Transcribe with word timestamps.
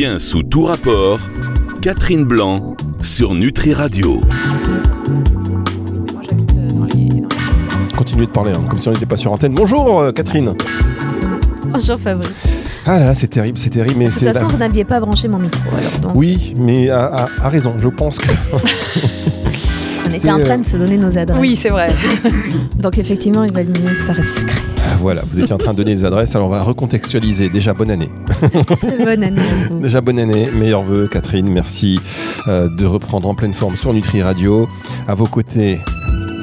Bien 0.00 0.20
sous 0.20 0.44
tout 0.44 0.62
rapport, 0.62 1.18
Catherine 1.82 2.24
Blanc 2.24 2.76
sur 3.02 3.34
Nutri 3.34 3.74
Radio. 3.74 4.20
Euh, 6.56 7.26
Continuez 7.96 8.26
de 8.26 8.30
parler, 8.30 8.52
hein, 8.52 8.62
comme 8.68 8.78
si 8.78 8.86
on 8.86 8.92
n'était 8.92 9.06
pas 9.06 9.16
sur 9.16 9.32
antenne. 9.32 9.54
Bonjour 9.56 9.98
euh, 9.98 10.12
Catherine. 10.12 10.54
Bonjour 11.64 11.98
Fabrice. 11.98 12.30
Ah 12.86 13.00
là 13.00 13.06
là, 13.06 13.14
c'est 13.14 13.26
terrible, 13.26 13.58
c'est 13.58 13.70
terrible, 13.70 13.96
mais 13.98 14.06
De 14.06 14.12
toute 14.12 14.22
façon, 14.22 14.46
vous 14.46 14.58
n'aviez 14.58 14.84
pas 14.84 15.00
branché 15.00 15.26
mon 15.26 15.40
micro. 15.40 15.62
Alors 15.76 15.98
donc, 16.00 16.12
Oui, 16.14 16.54
mais 16.56 16.90
a 16.90 17.26
raison. 17.40 17.74
Je 17.76 17.88
pense 17.88 18.20
que. 18.20 18.28
on 20.08 20.16
était 20.16 20.30
en 20.30 20.38
train 20.40 20.54
euh, 20.54 20.56
de 20.58 20.66
se 20.66 20.76
donner 20.76 20.96
nos 20.96 21.16
adresses. 21.18 21.40
Oui, 21.40 21.56
c'est 21.56 21.70
vrai. 21.70 21.90
Donc 22.76 22.98
effectivement, 22.98 23.44
il 23.44 23.52
valait 23.52 23.68
mieux 23.68 23.94
que 23.98 24.04
ça 24.04 24.12
reste 24.12 24.38
secret. 24.38 24.60
Ah, 24.78 24.96
Voilà, 25.00 25.22
vous 25.30 25.38
étiez 25.40 25.52
en 25.54 25.58
train 25.58 25.72
de 25.72 25.78
donner 25.78 25.94
les 25.94 26.04
adresses, 26.04 26.34
alors 26.34 26.48
on 26.48 26.50
va 26.50 26.62
recontextualiser. 26.62 27.48
Déjà, 27.50 27.74
bonne 27.74 27.90
année. 27.90 28.08
Bonne 29.04 29.22
année. 29.24 29.42
Déjà, 29.82 30.00
bonne 30.00 30.18
année. 30.18 30.50
Meilleurs 30.52 30.82
vœux, 30.82 31.08
Catherine. 31.10 31.50
Merci 31.52 31.98
euh, 32.46 32.68
de 32.68 32.84
reprendre 32.86 33.28
en 33.28 33.34
pleine 33.34 33.54
forme 33.54 33.76
sur 33.76 33.92
Nutri 33.92 34.22
Radio. 34.22 34.68
À 35.08 35.14
vos 35.14 35.26
côtés, 35.26 35.80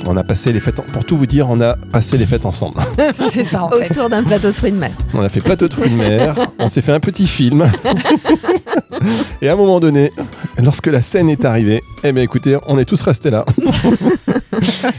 on 0.06 0.16
a 0.18 0.24
passé 0.24 0.52
les 0.54 0.60
fêtes. 0.60 0.80
en- 0.80 0.84
Pour 0.84 1.06
tout 1.06 1.18
vous 1.18 1.26
dire, 1.26 1.50
on 1.50 1.62
a 1.62 1.76
passé 1.92 2.18
les 2.18 2.26
fêtes 2.26 2.46
ensemble. 2.46 2.76
c'est 3.14 3.44
ça, 3.44 3.64
en 3.64 3.72
fait. 3.72 3.92
Autour 3.92 4.10
d'un 4.10 4.24
plateau 4.24 4.48
de 4.50 4.54
fruits 4.54 4.72
de 4.72 4.78
mer. 4.78 4.92
On 5.14 5.22
a 5.22 5.30
fait 5.30 5.42
plateau 5.42 5.68
de 5.68 5.74
fruits 5.74 5.90
de 5.90 5.96
mer, 5.96 6.36
on 6.60 6.68
s'est 6.68 6.82
fait 6.82 6.92
un 6.92 7.00
petit 7.00 7.28
film. 7.28 7.66
Et 9.42 9.50
à 9.50 9.54
un 9.54 9.56
moment 9.56 9.80
donné, 9.80 10.12
lorsque 10.62 10.88
la 10.88 11.02
scène 11.02 11.30
est 11.30 11.46
arrivée, 11.46 11.84
eh 12.04 12.12
bien 12.12 12.24
écoutez, 12.24 12.58
on 12.68 12.78
est 12.78 12.86
tous 12.86 13.02
restés 13.02 13.30
là. 13.30 13.46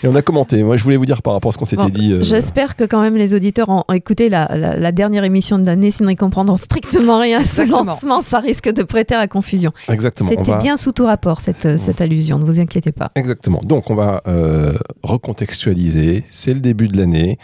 Et 0.03 0.09
on 0.09 0.15
a 0.15 0.21
commenté. 0.23 0.63
Moi, 0.63 0.77
je 0.77 0.83
voulais 0.85 0.99
vous 0.99 1.07
dire 1.07 1.23
par 1.23 1.33
rapport 1.33 1.49
à 1.49 1.53
ce 1.53 1.59
qu'on 1.59 1.65
s'était 1.65 1.83
Bon, 1.85 1.89
dit. 1.89 2.13
euh, 2.13 2.23
J'espère 2.23 2.77
que 2.77 2.85
quand 2.85 3.01
même 3.01 3.17
les 3.17 3.33
auditeurs 3.35 3.69
ont 3.71 3.85
écouté 3.93 4.29
la, 4.29 4.51
la- 4.55 4.77
la 4.77 4.93
dernière 4.93 5.25
émission 5.25 5.59
de 5.59 5.65
l'année, 5.65 5.91
sinon 5.91 6.11
ils 6.11 6.17
comprendront 6.17 6.57
strictement 6.59 7.21
rien 7.21 7.41
à 7.41 7.45
ce 7.45 7.63
lancement. 7.63 8.21
Ça 8.23 8.41
risque 8.41 8.71
de 8.71 8.83
prêter 8.83 9.15
à 9.15 9.27
confusion. 9.29 9.73
Exactement. 9.91 10.29
C'était 10.29 10.51
va- 10.51 10.59
bien 10.59 10.77
sous 10.77 10.93
tout 10.93 11.07
rapport 11.07 11.41
cette, 11.41 11.79
cette 11.79 12.01
allusion, 12.03 12.39
ne 12.39 12.45
vous 12.45 12.61
inquiétez 12.61 12.93
pas. 12.93 13.09
Exactement. 13.15 13.61
Donc, 13.65 13.91
on 13.91 13.95
va 13.95 14.23
euh, 14.29 14.75
recontextualiser. 15.03 16.25
C'est 16.31 16.55
le 16.55 16.61
début 16.61 16.89
de 16.89 16.97
l'année. 16.99 17.39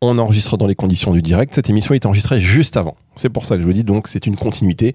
On 0.00 0.18
enregistre 0.18 0.56
dans 0.56 0.66
les 0.66 0.74
conditions 0.74 1.12
du 1.12 1.22
direct. 1.22 1.54
Cette 1.54 1.70
émission 1.70 1.94
est 1.94 2.04
enregistrée 2.06 2.40
juste 2.40 2.76
avant. 2.76 2.96
C'est 3.14 3.28
pour 3.28 3.46
ça 3.46 3.54
que 3.56 3.62
je 3.62 3.66
vous 3.66 3.72
dis, 3.72 3.84
donc, 3.84 4.08
c'est 4.08 4.26
une 4.26 4.36
continuité. 4.36 4.94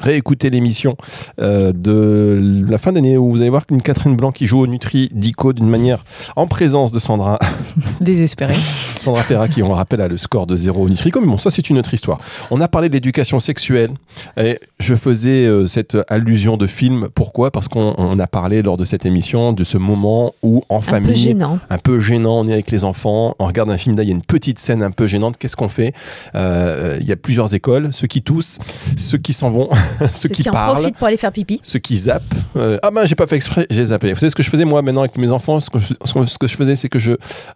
Réécoutez 0.00 0.50
l'émission 0.50 0.96
euh, 1.40 1.72
de 1.72 2.64
la 2.68 2.78
fin 2.78 2.92
d'année 2.92 3.16
où 3.16 3.30
vous 3.30 3.40
allez 3.40 3.50
voir 3.50 3.66
qu'une 3.66 3.82
Catherine 3.82 4.16
Blanc 4.16 4.32
qui 4.32 4.46
joue 4.46 4.60
au 4.60 4.66
Nutri 4.66 5.08
Dico 5.12 5.52
d'une 5.52 5.68
manière 5.68 6.04
en 6.36 6.46
présence 6.46 6.90
de 6.92 6.98
Sandra, 6.98 7.38
Désespéré. 8.00 8.54
Sandra 9.04 9.22
Ferra 9.22 9.48
qui, 9.48 9.62
on 9.62 9.68
le 9.68 9.74
rappelle, 9.74 10.00
a 10.00 10.08
le 10.08 10.16
score 10.18 10.46
de 10.46 10.56
0 10.56 10.82
au 10.82 10.88
Nutrico. 10.88 11.20
Mais 11.20 11.26
bon, 11.26 11.38
ça, 11.38 11.50
c'est 11.50 11.68
une 11.70 11.78
autre 11.78 11.92
histoire. 11.94 12.18
On 12.50 12.60
a 12.60 12.68
parlé 12.68 12.88
de 12.88 12.94
l'éducation 12.94 13.40
sexuelle. 13.40 13.90
Et 14.36 14.58
je 14.78 14.94
faisais 14.94 15.46
euh, 15.46 15.68
cette 15.68 15.96
allusion 16.08 16.56
de 16.56 16.66
film. 16.66 17.08
Pourquoi? 17.14 17.50
Parce 17.50 17.68
qu'on 17.68 17.94
on 17.98 18.18
a 18.18 18.26
parlé 18.26 18.62
lors 18.62 18.76
de 18.76 18.84
cette 18.84 19.06
émission 19.06 19.52
de 19.52 19.64
ce 19.64 19.78
moment 19.78 20.32
où, 20.42 20.62
en 20.68 20.78
Un 20.78 20.80
peu 20.80 20.86
famille, 20.86 21.16
gênant. 21.16 21.58
un 21.68 21.78
peu 21.78 22.00
gênant, 22.00 22.40
on 22.40 22.48
est 22.48 22.52
avec 22.52 22.70
les 22.70 22.84
enfants, 22.84 23.34
on 23.38 23.46
regarde 23.46 23.70
un 23.70 23.78
film, 23.78 23.96
là, 23.96 24.02
il 24.02 24.08
y 24.08 24.12
a 24.12 24.14
une 24.14 24.22
petite 24.22 24.58
scène 24.58 24.82
un 24.82 24.90
peu 24.90 25.06
gênante. 25.06 25.36
Qu'est-ce 25.38 25.56
qu'on 25.56 25.68
fait? 25.68 25.92
Euh, 26.34 26.96
Il 27.00 27.06
y 27.06 27.12
a 27.12 27.16
plusieurs 27.16 27.54
écoles. 27.54 27.90
Ceux 27.92 28.06
qui 28.06 28.22
toussent, 28.22 28.58
ceux 28.96 29.18
qui 29.18 29.32
s'en 29.32 29.50
vont, 29.50 29.68
ceux, 30.12 30.28
qui, 30.28 30.48
en 30.48 30.52
parlent. 30.52 30.76
profitent 30.78 30.96
pour 30.96 31.06
aller 31.06 31.16
faire 31.16 31.32
pipi. 31.32 31.60
Ceux 31.62 31.78
qui 31.78 31.96
zappent. 31.96 32.22
Euh, 32.56 32.78
ah 32.82 32.90
ben 32.90 33.06
j'ai 33.06 33.14
pas 33.14 33.26
fait 33.26 33.36
exprès, 33.36 33.66
j'ai 33.70 33.84
zappé. 33.86 34.12
Vous 34.12 34.18
savez 34.18 34.30
ce 34.30 34.36
que 34.36 34.42
je 34.42 34.50
faisais 34.50 34.64
moi 34.64 34.82
maintenant 34.82 35.02
avec 35.02 35.16
mes 35.18 35.32
enfants 35.32 35.60
Ce 35.60 35.70
que 35.70 35.78
je, 35.78 35.94
ce 36.04 36.38
que 36.38 36.46
je 36.46 36.56
faisais 36.56 36.76
c'est 36.76 36.88
que 36.88 36.98
je 36.98 37.12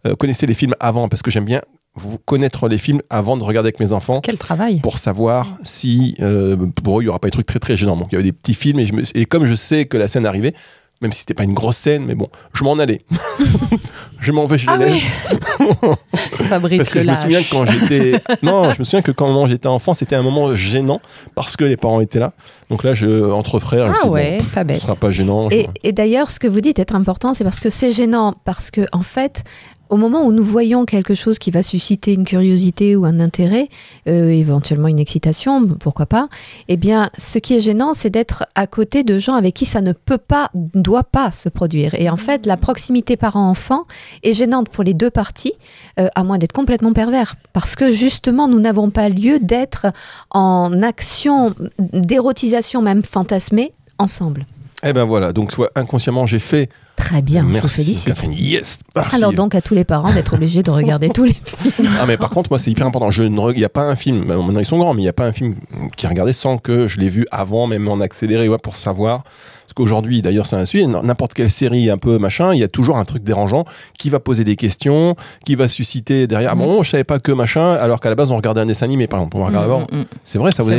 euh, 0.07 0.15
connaissais 0.17 0.47
les 0.47 0.55
films 0.55 0.75
avant 0.81 1.09
parce 1.09 1.23
que 1.23 1.31
j'aime 1.31 1.45
bien 1.45 1.61
vous 1.97 2.19
connaître 2.19 2.69
les 2.69 2.79
films 2.79 3.01
avant 3.09 3.37
de 3.37 3.45
regarder 3.45 3.69
avec 3.69 3.79
mes 3.79 3.93
enfants 3.93 4.21
Quel 4.21 4.37
travail. 4.39 4.81
pour 4.81 4.99
savoir 4.99 5.47
si 5.63 6.17
euh, 6.21 6.57
pour 6.83 6.99
eux 6.99 7.03
il 7.03 7.07
y 7.07 7.09
aura 7.09 7.21
pas 7.21 7.29
des 7.29 7.33
trucs 7.33 7.47
très 7.47 7.61
très 7.61 7.77
gênants. 7.77 7.97
Donc 7.97 8.09
il 8.11 8.15
y 8.15 8.17
avait 8.17 8.25
des 8.25 8.33
petits 8.33 8.55
films 8.55 8.81
et, 8.81 8.87
je 8.87 8.93
me- 8.93 9.03
et 9.17 9.27
comme 9.27 9.45
je 9.47 9.55
sais 9.55 9.85
que 9.87 9.97
la 9.97 10.09
scène 10.09 10.27
arrivait, 10.27 10.55
même 11.01 11.13
si 11.13 11.21
c'était 11.21 11.35
pas 11.35 11.45
une 11.45 11.55
grosse 11.55 11.77
scène, 11.77 12.05
mais 12.07 12.15
bon, 12.15 12.29
je 12.55 12.65
m'en 12.65 12.79
allais. 12.79 13.05
je 14.21 14.33
m'en 14.33 14.47
vais, 14.47 14.57
je 14.59 14.67
Ah 14.69 14.77
les 14.79 14.87
oui. 14.87 14.91
laisse. 14.93 15.23
Fabrice 16.49 16.79
Parce 16.79 16.91
que 16.91 16.99
le 16.99 17.05
je 17.05 17.11
me 17.11 17.15
souviens 17.15 17.43
que 17.43 17.51
quand 17.51 17.67
j'étais 17.67 18.21
non, 18.43 18.73
je 18.73 18.79
me 18.79 18.85
souviens 18.85 19.03
que 19.03 19.13
quand 19.13 19.47
j'étais 19.47 19.67
enfant, 19.69 19.95
c'était 19.95 20.17
un 20.17 20.23
moment 20.23 20.55
gênant 20.57 21.01
parce 21.35 21.57
que 21.57 21.65
les 21.65 21.77
parents 21.77 22.01
étaient 22.01 22.19
là. 22.19 22.33
Donc 22.71 22.85
là, 22.85 22.95
je 22.95 23.31
entre 23.31 23.59
frères, 23.59 23.87
je 23.87 23.91
me 23.91 23.95
Ah 23.95 23.99
suis 24.01 24.09
dit, 24.09 24.15
ouais, 24.15 24.39
bon, 24.39 24.45
pas 24.55 24.61
ce 24.63 24.67
bête. 24.67 24.81
sera 24.81 24.97
pas 24.97 25.11
gênant. 25.11 25.51
je- 25.51 25.57
Et, 25.57 25.67
et 25.83 25.93
d'ailleurs, 25.93 26.31
ce 26.31 26.39
que 26.39 26.47
vous 26.47 26.61
dites 26.61 26.79
est 26.79 26.95
important, 26.95 27.35
c'est 27.35 27.45
parce 27.45 27.61
que 27.61 27.71
c'est 27.71 27.93
gênant, 27.93 28.35
parce 28.45 28.71
que 28.71 28.83
en 28.93 29.03
fait, 29.03 29.45
au 29.95 29.97
moment 29.97 30.25
où 30.27 30.33
nous 30.33 30.43
voyons 30.43 30.87
quelque 30.87 31.15
chose 31.15 31.39
qui 31.39 31.53
va 31.53 31.63
susciter 31.63 32.13
une 32.15 32.25
curiosité 32.25 32.97
ou 32.97 33.05
un 33.05 33.21
intérêt, 33.21 33.69
euh, 34.09 34.29
éventuellement 34.29 34.89
une 34.89 34.99
excitation, 34.99 35.69
pourquoi 35.69 36.07
pas, 36.07 36.29
eh 36.67 36.77
bien, 36.77 37.11
ce 37.17 37.39
qui 37.39 37.55
est 37.55 37.61
gênant, 37.61 37.95
c'est 37.95 38.11
d'être 38.11 38.45
à 38.57 38.67
côté 38.67 39.05
de 39.05 39.21
gens 39.21 39.35
avec 39.35 39.55
qui 39.55 39.67
ça 39.67 39.83
ne 39.83 39.93
peut 39.93 40.19
pas, 40.19 40.51
ne 40.75 40.83
doit 40.83 41.05
pas 41.05 41.31
se 41.31 41.49
produire. 41.49 41.95
Et 41.95 42.11
en 42.11 42.17
fait, 42.17 42.45
la 42.45 42.57
proximité 42.57 43.17
parent-enfant 43.17 43.85
est 44.25 44.33
gênante 44.33 44.69
pour 44.69 44.83
les 44.83 44.95
deux 44.95 45.11
parties, 45.11 45.55
euh, 46.01 46.09
à 46.17 46.25
moins 46.25 46.39
d'être 46.39 46.53
complètement 46.53 46.93
pervers, 46.93 47.37
parce 47.53 47.77
que 47.77 47.93
justement, 47.93 48.49
nous 48.49 48.59
n'avons 48.59 48.91
pas 48.91 49.09
lieu 49.09 49.39
d'être 49.39 49.87
en 50.31 50.83
action 50.83 51.55
d'érotisation 51.79 52.83
même 52.83 53.05
fantasmée 53.05 53.73
ensemble. 53.99 54.45
Eh 54.83 54.93
ben 54.93 55.05
voilà, 55.05 55.33
donc 55.33 55.53
inconsciemment, 55.77 56.27
j'ai 56.27 56.41
fait. 56.41 56.69
Très 56.97 57.23
bien, 57.23 57.43
je 57.43 57.53
Merci, 57.53 57.83
félicite. 57.85 58.07
Catherine. 58.07 58.33
Yes. 58.33 58.79
Merci. 58.95 59.17
Alors 59.17 59.33
donc 59.33 59.55
à 59.55 59.61
tous 59.61 59.75
les 59.75 59.85
parents 59.85 60.13
d'être 60.13 60.35
obligés 60.35 60.63
de 60.63 60.71
regarder 60.71 61.09
tous 61.11 61.25
les 61.25 61.33
films. 61.75 61.89
Ah 62.01 62.07
mais 62.07 62.17
par 62.17 62.31
contre, 62.31 62.51
moi, 62.51 62.59
c'est 62.59 62.71
hyper 62.71 62.87
important. 62.87 63.11
Je 63.11 63.25
ne, 63.25 63.53
il 63.53 63.59
n'y 63.59 63.65
a 63.65 63.69
pas 63.69 63.83
un 63.83 63.97
film. 63.97 64.25
Maintenant, 64.25 64.61
ils 64.61 64.65
sont 64.67 64.79
grands, 64.79 64.95
mais 64.95 65.01
il 65.03 65.05
n'y 65.05 65.09
a 65.09 65.13
pas 65.13 65.27
un 65.27 65.33
film 65.33 65.57
qui 65.97 66.07
regardé 66.07 66.33
sans 66.33 66.57
que 66.59 66.87
je 66.89 67.01
l'ai 67.01 67.09
vu 67.09 67.27
avant, 67.31 67.67
même 67.67 67.89
en 67.89 68.01
accéléré, 68.01 68.49
ouais, 68.49 68.59
pour 68.63 68.77
savoir. 68.77 69.23
Parce 69.25 69.73
qu'aujourd'hui, 69.75 70.23
d'ailleurs, 70.23 70.47
c'est 70.47 70.57
un 70.57 70.65
sujet. 70.67 70.87
N'importe 70.87 71.35
quelle 71.35 71.51
série 71.51 71.91
un 71.91 71.99
peu 71.99 72.19
machin, 72.19 72.55
il 72.55 72.61
y 72.61 72.65
a 72.65 72.69
toujours 72.69 72.97
un 72.97 73.05
truc 73.05 73.25
dérangeant 73.25 73.65
qui 73.99 74.09
va 74.09 74.21
poser 74.21 74.45
des 74.45 74.55
questions, 74.57 75.17
qui 75.45 75.57
va 75.57 75.67
susciter 75.69 76.27
derrière. 76.29 76.51
Ah 76.53 76.55
bon, 76.55 76.83
je 76.85 76.91
savais 76.91 77.03
pas 77.05 77.19
que 77.19 77.33
machin, 77.33 77.73
alors 77.73 77.99
qu'à 77.99 78.09
la 78.09 78.15
base, 78.15 78.31
on 78.31 78.37
regardait 78.37 78.61
un 78.61 78.67
dessin 78.67 78.85
animé, 78.87 79.09
par 79.09 79.19
exemple. 79.19 79.37
On 79.39 79.45
regardait 79.47 79.67
avant. 79.67 79.81
Mm, 79.91 79.99
mm, 80.01 80.05
C'est 80.23 80.39
vrai, 80.39 80.53
ça 80.53 80.63
vous 80.63 80.71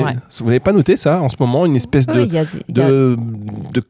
n'avez 0.46 0.60
pas 0.62 0.72
noté 0.72 0.96
ça 0.98 1.22
en 1.22 1.30
ce 1.30 1.36
moment, 1.40 1.66
une 1.66 1.76
espèce 1.76 2.06
de, 2.08 2.22
Oui, 2.22 2.28
y 2.32 2.38
a- 2.38 2.42
a- 2.42 2.46
de, 2.70 3.18
de- 3.74 3.84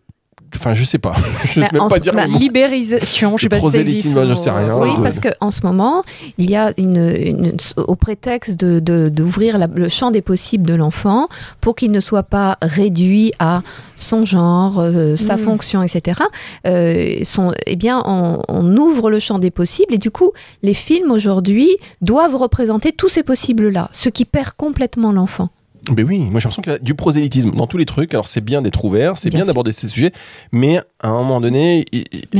Enfin, 0.55 0.73
je 0.73 0.83
sais 0.83 0.97
pas. 0.99 1.13
Je 1.45 1.59
Bah, 1.59 1.67
sais 1.67 1.73
même 1.73 1.81
en 1.83 1.87
pas 1.87 1.99
dire 1.99 2.13
bah, 2.13 2.25
le 2.25 2.31
mot. 2.33 2.39
Libérisation, 2.39 3.37
je 3.37 3.43
sais 3.43 3.47
De 3.47 3.55
pas 3.55 3.59
si 3.59 3.71
ça 3.71 3.77
existe. 3.79 4.13
je 4.27 4.35
sais 4.35 4.49
rien. 4.49 4.77
Oui, 4.77 4.95
de- 4.95 5.01
parce 5.03 5.19
qu'en 5.19 5.51
ce 5.51 5.61
moment, 5.63 6.03
il 6.37 6.49
y 6.49 6.55
a 6.55 6.71
une, 6.77 6.97
une- 6.97 7.57
au 7.77 7.95
prétexte 7.95 8.59
de- 8.59 8.79
de- 8.79 9.09
d'ouvrir 9.09 9.57
la- 9.57 9.67
le 9.73 9.89
champ 9.89 10.11
des 10.11 10.21
possibles 10.21 10.65
de 10.65 10.73
l'enfant 10.75 11.27
pour 11.61 11.75
qu'il 11.75 11.91
ne 11.91 11.99
soit 11.99 12.23
pas 12.23 12.57
réduit 12.61 13.31
à 13.39 13.61
son 13.95 14.25
genre, 14.25 14.79
euh, 14.79 15.15
sa 15.15 15.35
Mm. 15.35 15.39
fonction, 15.39 15.83
etc. 15.83 16.19
euh, 16.67 17.17
son, 17.23 17.53
eh 17.65 17.75
bien, 17.75 18.01
on, 18.05 18.41
on 18.47 18.77
ouvre 18.77 19.09
le 19.09 19.19
champ 19.19 19.39
des 19.39 19.51
possibles 19.51 19.93
et 19.93 19.97
du 19.97 20.11
coup, 20.11 20.31
les 20.63 20.73
films 20.73 21.11
aujourd'hui 21.11 21.69
doivent 22.01 22.35
représenter 22.35 22.91
tous 22.91 23.09
ces 23.09 23.23
possibles-là, 23.23 23.89
ce 23.93 24.09
qui 24.09 24.25
perd 24.25 24.51
complètement 24.57 25.11
l'enfant. 25.11 25.49
Mais 25.95 26.03
oui, 26.03 26.19
moi 26.19 26.39
j'ai 26.39 26.45
l'impression 26.45 26.61
qu'il 26.61 26.71
y 26.71 26.75
a 26.75 26.79
du 26.79 26.95
prosélytisme 26.95 27.51
dans 27.51 27.67
tous 27.67 27.77
les 27.77 27.85
trucs. 27.85 28.13
Alors 28.13 28.27
c'est 28.27 28.41
bien 28.41 28.61
d'être 28.61 28.83
ouvert, 28.85 29.17
c'est 29.17 29.29
Bien 29.29 29.45
d'aborder 29.45 29.73
ces 29.73 29.89
sujets, 29.89 30.13
mais 30.53 30.79
à 31.01 31.09
un 31.09 31.17
moment 31.17 31.41
donné, 31.41 31.83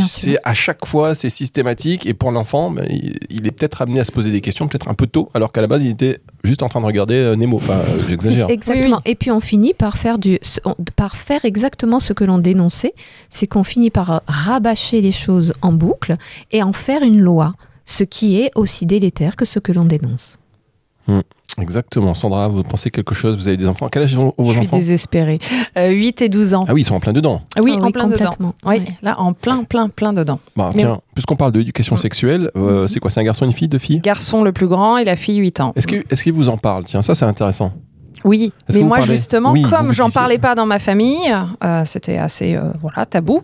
c'est 0.08 0.38
à 0.44 0.54
chaque 0.54 0.86
fois 0.86 1.14
c'est 1.14 1.30
systématique 1.30 2.06
et 2.06 2.14
pour 2.14 2.32
l'enfant, 2.32 2.72
ben, 2.72 2.86
il, 2.90 3.18
il 3.30 3.48
est 3.48 3.52
peut-être 3.52 3.82
amené 3.82 4.00
à 4.00 4.06
se 4.06 4.14
poser 4.14 4.32
des 4.32 4.40
questions, 4.40 4.68
peut-être 4.68 4.88
un 4.88 4.94
peu 4.94 5.08
tôt, 5.08 5.30
alors 5.34 5.52
qu'à 5.52 5.62
la 5.62 5.68
base 5.68 5.84
il 5.84 5.90
était 5.90 6.20
juste 6.46 6.64
en 6.64 6.70
train 6.70 6.80
de 6.80 6.86
regarder 6.86 7.16
euh, 7.16 7.36
Nemo. 7.36 7.58
Enfin, 7.58 7.74
euh, 7.74 8.04
j'exagère. 8.10 8.50
Exactement. 8.50 9.02
Et 9.06 9.16
puis 9.16 9.32
on 9.32 9.40
finit 9.40 9.74
par 9.74 9.98
faire 9.98 10.18
du, 10.18 10.40
par 10.96 11.18
faire 11.18 11.44
exactement 11.46 12.00
ce 12.00 12.14
que 12.14 12.24
l'on 12.24 12.38
dénonçait, 12.38 12.94
c'est 13.30 13.48
qu'on 13.48 13.64
finit 13.64 13.90
par 13.90 14.22
rabâcher 14.28 15.02
les 15.02 15.12
choses 15.12 15.54
en 15.62 15.74
boucle 15.74 16.16
et 16.52 16.64
en 16.64 16.74
faire 16.74 17.04
une 17.04 17.20
loi, 17.20 17.54
ce 17.86 18.04
qui 18.04 18.42
est 18.42 18.52
aussi 18.56 18.86
délétère 18.86 19.36
que 19.36 19.46
ce 19.46 19.60
que 19.60 19.72
l'on 19.72 19.86
dénonce. 19.86 20.40
Exactement. 21.62 22.14
Sandra, 22.14 22.48
vous 22.48 22.64
pensez 22.64 22.90
quelque 22.90 23.16
chose? 23.16 23.36
Vous 23.36 23.48
avez 23.48 23.58
des 23.58 23.68
enfants? 23.68 23.88
Quel 23.90 24.04
âge 24.04 24.18
ont 24.18 24.34
vos 24.38 24.48
Je 24.50 24.58
suis 24.58 24.62
enfants? 24.68 24.78
désespérée. 24.78 25.40
Euh, 25.78 25.90
8 25.90 26.22
et 26.22 26.30
12 26.30 26.54
ans. 26.54 26.66
Ah 26.68 26.74
oui, 26.74 26.82
ils 26.82 26.86
sont 26.86 26.96
en 26.96 27.00
plein 27.00 27.14
dedans. 27.14 27.42
oui, 27.64 27.78
Ah 27.80 27.86
en 27.86 27.92
plein 27.92 28.08
dedans. 28.08 28.30
Oui, 28.40 28.54
Ouais. 28.66 28.84
là, 29.02 29.20
en 29.20 29.34
plein, 29.34 29.64
plein, 29.64 29.90
plein 29.90 30.14
dedans. 30.14 30.40
Bah, 30.56 30.72
Mais 30.74 30.82
tiens, 30.82 31.00
puisqu'on 31.14 31.36
parle 31.36 31.52
d'éducation 31.54 31.96
Mm. 31.96 32.00
sexuelle, 32.00 32.52
euh, 32.58 32.82
Mhm. 32.84 32.88
c'est 32.90 33.00
quoi? 33.00 33.10
C'est 33.10 33.22
un 33.22 33.24
garçon, 33.24 33.46
une 33.46 33.54
fille, 33.54 33.68
deux 33.68 33.78
filles? 33.78 34.00
Garçon 34.02 34.44
le 34.44 34.52
plus 34.52 34.68
grand 34.68 34.98
et 34.98 35.04
la 35.06 35.16
fille 35.16 35.38
8 35.38 35.60
ans. 35.62 35.72
Est-ce 35.76 35.88
que- 35.88 36.04
est-ce 36.10 36.24
qu'il 36.24 36.34
vous 36.34 36.50
en 36.50 36.58
parle? 36.58 36.84
Tiens, 36.86 37.02
ça 37.02 37.16
c'est 37.16 37.26
intéressant. 37.26 37.72
Oui, 38.26 38.52
mais 38.74 38.82
moi 38.82 38.98
parlez 38.98 39.14
justement, 39.16 39.52
Oui, 39.52 39.62
comme 39.62 39.94
j'en 39.94 40.08
disiez. 40.08 40.20
parlais 40.20 40.38
pas 40.40 40.56
dans 40.56 40.66
ma 40.66 40.80
famille, 40.80 41.32
euh, 41.64 41.86
c'était 41.86 42.18
assez 42.18 42.56
euh, 42.56 42.62
voilà 42.82 43.06
tabou. 43.06 43.42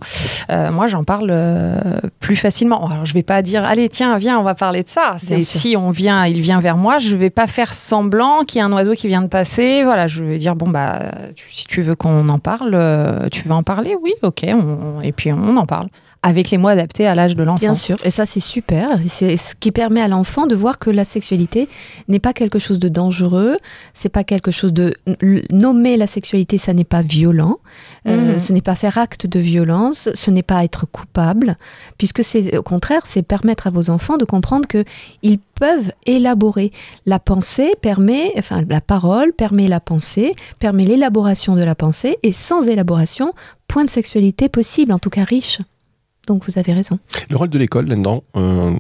euh, 0.50 0.72
moi, 0.72 0.88
j'en 0.88 1.04
parle 1.04 1.30
euh, 1.30 1.76
plus 2.20 2.36
facilement. 2.36 2.90
Alors, 2.90 3.06
je 3.06 3.14
vais 3.14 3.22
pas 3.22 3.44
dire, 3.44 3.64
allez, 3.64 3.90
tiens, 3.90 4.18
viens, 4.18 4.40
on 4.40 4.44
va 4.44 4.56
parler 4.56 4.82
de 4.82 4.90
ça. 4.90 5.16
C'est 5.20 5.42
si 5.44 5.78
on 5.78 5.92
vient, 5.92 6.26
il 6.26 6.42
vient 6.42 6.60
vers 6.60 6.78
moi, 6.78 6.98
je 6.98 7.16
vais 7.16 7.30
pas 7.30 7.46
faire 7.48 7.74
semblant 7.76 8.40
qu'il 8.44 8.58
y 8.60 8.62
a 8.64 8.66
un 8.66 8.74
oiseau 8.74 8.94
qui 8.96 9.08
vient 9.08 9.22
de 9.22 9.28
passer. 9.28 9.84
Voilà, 9.84 10.08
je 10.08 10.24
vais 10.24 10.38
dire 10.40 10.56
bon 10.56 10.68
bah, 10.70 11.00
tu- 11.36 11.46
si 11.54 11.66
tu 11.68 11.82
veux 11.82 11.96
qu'on 11.96 12.28
en 12.30 12.40
parle, 12.40 12.72
euh, 12.74 13.30
tu 13.32 13.48
veux 13.48 13.54
en 13.54 13.64
parler, 13.64 13.96
oui, 14.02 14.14
ok, 14.24 14.46
on- 14.54 15.02
et 15.04 15.12
puis 15.12 15.32
on 15.32 15.58
en 15.58 15.66
parle. 15.68 15.88
Avec 16.24 16.52
les 16.52 16.58
mots 16.60 16.68
adaptés 16.68 17.08
à 17.08 17.16
l'âge 17.16 17.36
de 17.36 17.42
l'enfant. 17.42 17.60
Bien 17.60 17.74
sûr, 17.76 17.96
et 18.04 18.12
ça 18.12 18.26
c'est 18.28 18.40
super. 18.40 18.90
C'est 19.08 19.38
ce 19.38 19.56
qui 19.56 19.72
permet 19.72 20.02
à 20.02 20.08
l'enfant 20.08 20.46
de 20.46 20.54
voir 20.56 20.78
que 20.78 20.92
la 20.92 21.04
sexualité 21.04 21.68
n'est 22.08 22.20
pas 22.20 22.34
quelque 22.34 22.60
chose 22.60 22.78
de 22.78 22.90
dangereux, 22.90 23.58
c'est 23.94 24.10
pas 24.10 24.24
quelque 24.24 24.52
chose 24.52 24.72
de 24.72 24.94
nommer 25.52 25.98
la 25.98 26.06
sexualité, 26.06 26.60
ça 26.60 26.74
n'est 26.74 26.84
pas 26.84 27.02
violent, 27.02 27.58
euh, 28.08 28.34
Mhm. 28.34 28.40
ce 28.40 28.54
n'est 28.54 28.62
pas 28.62 28.76
faire 28.76 29.00
acte 29.00 29.26
de 29.26 29.40
violence, 29.40 30.10
ce 30.14 30.30
n'est 30.30 30.44
pas 30.44 30.64
être 30.64 30.86
coupable, 30.86 31.58
puisque 31.98 32.24
c'est 32.24 32.56
au 32.56 32.64
contraire, 32.64 33.02
c'est 33.06 33.24
permettre 33.24 33.66
à 33.66 33.72
vos 33.72 33.90
enfants 33.90 34.18
de 34.18 34.26
comprendre 34.26 34.68
que 34.68 34.84
ils 35.24 35.40
peuvent 35.40 35.92
élaborer. 36.06 36.72
La 37.08 37.20
pensée 37.20 37.74
permet, 37.82 38.32
enfin 38.38 38.64
la 38.70 38.82
parole 38.82 39.34
permet 39.34 39.68
la 39.68 39.80
pensée, 39.80 40.36
permet 40.60 40.86
l'élaboration 40.86 41.56
de 41.56 41.64
la 41.64 41.74
pensée, 41.74 42.18
et 42.22 42.32
sans 42.32 42.68
élaboration, 42.68 43.34
point 43.68 43.86
de 43.86 43.90
sexualité 43.90 44.50
possible, 44.50 44.92
en 44.94 45.00
tout 45.00 45.10
cas 45.10 45.24
riche. 45.24 45.60
Donc 46.32 46.46
vous 46.46 46.58
avez 46.58 46.72
raison. 46.72 46.98
Le 47.30 47.36
rôle 47.36 47.50
de 47.50 47.58
l'école 47.58 47.88
là-dedans, 47.88 48.24
euh, 48.38 48.72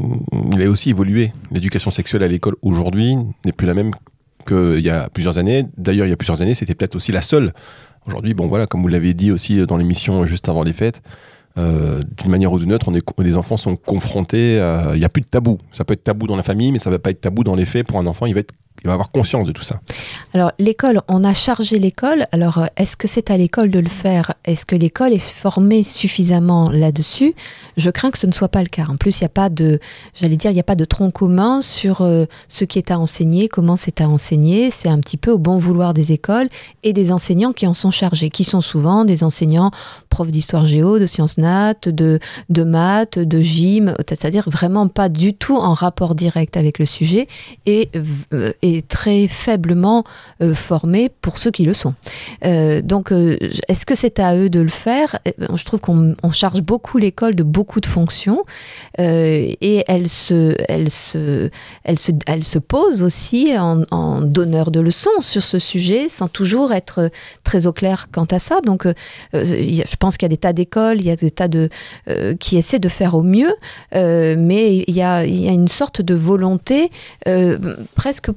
il 0.54 0.62
a 0.62 0.70
aussi 0.70 0.90
évolué. 0.90 1.34
L'éducation 1.52 1.92
sexuelle 1.92 2.24
à 2.24 2.30
l'école 2.30 2.56
aujourd'hui 2.62 3.18
n'est 3.44 3.52
plus 3.52 3.68
la 3.68 3.74
même 3.74 3.92
qu'il 4.48 4.80
y 4.80 4.90
a 4.90 5.10
plusieurs 5.10 5.38
années. 5.38 5.66
D'ailleurs, 5.76 6.08
il 6.08 6.12
y 6.12 6.14
a 6.14 6.16
plusieurs 6.16 6.42
années, 6.42 6.56
c'était 6.56 6.76
peut-être 6.76 6.96
aussi 6.96 7.12
la 7.12 7.22
seule. 7.22 7.52
Aujourd'hui, 8.08 8.34
bon 8.34 8.48
voilà, 8.48 8.68
comme 8.68 8.82
vous 8.82 8.88
l'avez 8.88 9.14
dit 9.14 9.34
aussi 9.34 9.66
dans 9.66 9.76
l'émission 9.76 10.26
juste 10.26 10.48
avant 10.48 10.64
les 10.64 10.72
fêtes, 10.72 11.02
euh, 11.58 12.02
d'une 12.22 12.32
manière 12.32 12.54
ou 12.54 12.58
d'une 12.58 12.72
autre, 12.72 12.88
on 12.88 12.96
est, 12.96 13.04
les 13.22 13.36
enfants 13.36 13.58
sont 13.58 13.76
confrontés. 13.76 14.56
Il 14.94 15.00
n'y 15.00 15.04
a 15.04 15.10
plus 15.10 15.22
de 15.22 15.28
tabou. 15.28 15.58
Ça 15.74 15.84
peut 15.84 15.94
être 15.94 16.06
tabou 16.06 16.28
dans 16.28 16.38
la 16.38 16.44
famille, 16.44 16.72
mais 16.72 16.80
ça 16.80 16.90
ne 16.90 16.96
va 16.96 17.00
pas 17.00 17.10
être 17.10 17.20
tabou 17.20 17.44
dans 17.44 17.56
les 17.56 17.66
faits. 17.66 17.86
Pour 17.86 18.00
un 18.00 18.08
enfant, 18.08 18.28
il 18.28 18.34
va, 18.34 18.40
être, 18.40 18.54
il 18.84 18.88
va 18.88 18.94
avoir 18.94 19.12
conscience 19.12 19.48
de 19.48 19.52
tout 19.52 19.64
ça. 19.64 19.80
Alors 20.34 20.52
l'école, 20.58 21.02
on 21.08 21.24
a 21.24 21.34
chargé 21.34 21.78
l'école. 21.78 22.26
Alors 22.32 22.58
euh, 22.58 22.66
est-ce 22.78 22.98
que 22.98 23.08
c'est 23.08 23.30
à 23.30 23.38
l'école 23.38 23.70
de 23.70 23.80
le 23.80 23.90
faire? 23.90 24.34
Est-ce 24.46 24.66
que 24.66 24.76
l'école 24.76 25.14
est 25.14 25.20
formée 25.20 25.84
suffisamment 25.84 26.70
là-dessus? 26.70 27.34
Je 27.78 27.90
crains 27.90 28.12
que 28.12 28.18
ce 28.18 28.28
ne 28.28 28.32
soit 28.32 28.50
pas 28.50 28.64
le 28.64 28.70
cas. 28.70 28.86
En 28.90 28.98
plus, 28.98 29.20
il 29.20 29.24
n'y 29.24 29.28
a 29.28 29.30
pas 29.30 29.50
de, 29.50 29.80
j'allais 30.16 30.38
dire, 30.38 30.52
il 30.52 30.56
n'y 30.56 30.60
a 30.60 30.64
pas 30.64 30.76
de 30.76 30.86
tronc 30.86 31.12
commun 31.12 31.62
sur 31.62 32.02
euh, 32.02 32.26
ce 32.48 32.66
qui 32.66 32.80
est 32.80 32.92
à 32.92 33.00
enseigner, 33.00 33.48
comment 33.48 33.78
c'est 33.78 34.02
à 34.02 34.10
enseigner. 34.10 34.72
C'est 34.72 34.90
un 34.90 35.00
petit 35.00 35.18
peu 35.18 35.32
au 35.32 35.38
bon 35.38 35.58
vouloir 35.58 35.94
des 35.94 36.12
écoles 36.12 36.50
et 36.84 36.94
des 36.94 37.12
enseignants 37.12 37.54
qui 37.54 37.68
en 37.68 37.74
sont 37.74 37.92
chargés, 37.92 38.30
qui 38.30 38.44
sont 38.44 38.62
souvent 38.62 39.06
des 39.06 39.24
enseignants 39.24 39.72
profs 40.10 40.32
d'histoire 40.32 40.66
géo, 40.66 41.00
de 41.00 41.06
sciences 41.06 41.38
nat, 41.38 41.76
de, 41.86 42.20
de 42.50 42.64
maths, 42.64 43.20
de 43.20 43.42
gym, 43.42 43.94
c'est-à-dire 44.08 44.50
vraiment 44.50 44.88
pas 44.88 45.10
du 45.10 45.34
tout 45.34 45.58
en 45.58 45.74
rapport 45.74 46.16
direct 46.16 46.58
avec 46.58 46.80
le 46.80 46.86
sujet 46.86 47.28
et, 47.66 47.90
euh, 48.34 48.52
très 48.80 49.28
faiblement 49.28 50.04
euh, 50.42 50.54
formés 50.54 51.12
pour 51.22 51.38
ceux 51.38 51.52
qui 51.52 51.64
le 51.64 51.74
sont. 51.74 51.94
Euh, 52.46 52.82
donc, 52.82 53.12
euh, 53.12 53.38
est-ce 53.68 53.86
que 53.86 53.96
c'est 53.96 54.20
à 54.20 54.36
eux 54.36 54.50
de 54.50 54.60
le 54.60 54.70
faire? 54.70 55.20
Je 55.54 55.64
trouve 55.66 55.80
qu'on 55.80 56.16
on 56.24 56.32
charge 56.32 56.62
beaucoup 56.62 56.98
l'école 56.98 57.36
de 57.36 57.44
beaucoup 57.44 57.82
de 57.82 57.86
fonctions 57.86 58.44
et 58.98 59.84
elle 59.88 60.08
se, 60.08 60.56
elle, 60.70 60.90
se, 60.90 61.50
elle, 61.84 62.00
se, 62.00 62.12
elle 62.28 62.44
se 62.44 62.60
pose 62.60 63.04
aussi 63.04 63.54
en, 63.58 64.22
donneur 64.22 64.72
de 64.72 64.80
leçons 64.80 65.10
sur 65.20 65.44
ce 65.44 65.60
sujet 65.60 66.10
sans 66.10 66.28
toujours 66.28 66.74
être 66.74 67.10
très 67.44 67.68
au 67.68 67.74
clair 67.74 68.08
quant 68.12 68.26
à 68.26 68.40
ça. 68.40 68.62
Donc, 68.62 68.88
je 69.34 69.96
pense 70.00 70.18
qu'il 70.18 70.26
y 70.26 70.30
a 70.32 70.36
des 70.36 70.38
tas 70.38 70.54
d'écoles, 70.54 71.00
il 71.00 71.06
y 71.06 71.12
a 71.12 71.16
des 71.16 71.32
tas 71.32 71.48
de 71.48 71.70
qui 72.40 72.58
essaient 72.58 72.80
de 72.80 72.90
faire 72.90 73.16
au 73.16 73.24
mieux, 73.24 73.54
mais 73.94 74.84
il 74.88 74.96
y 74.96 75.02
a, 75.02 75.26
il 75.26 75.44
y 75.44 75.50
a 75.50 75.52
une 75.52 75.68
sorte 75.68 76.02
de 76.02 76.16
volonté 76.16 76.92
presque. 77.96 78.30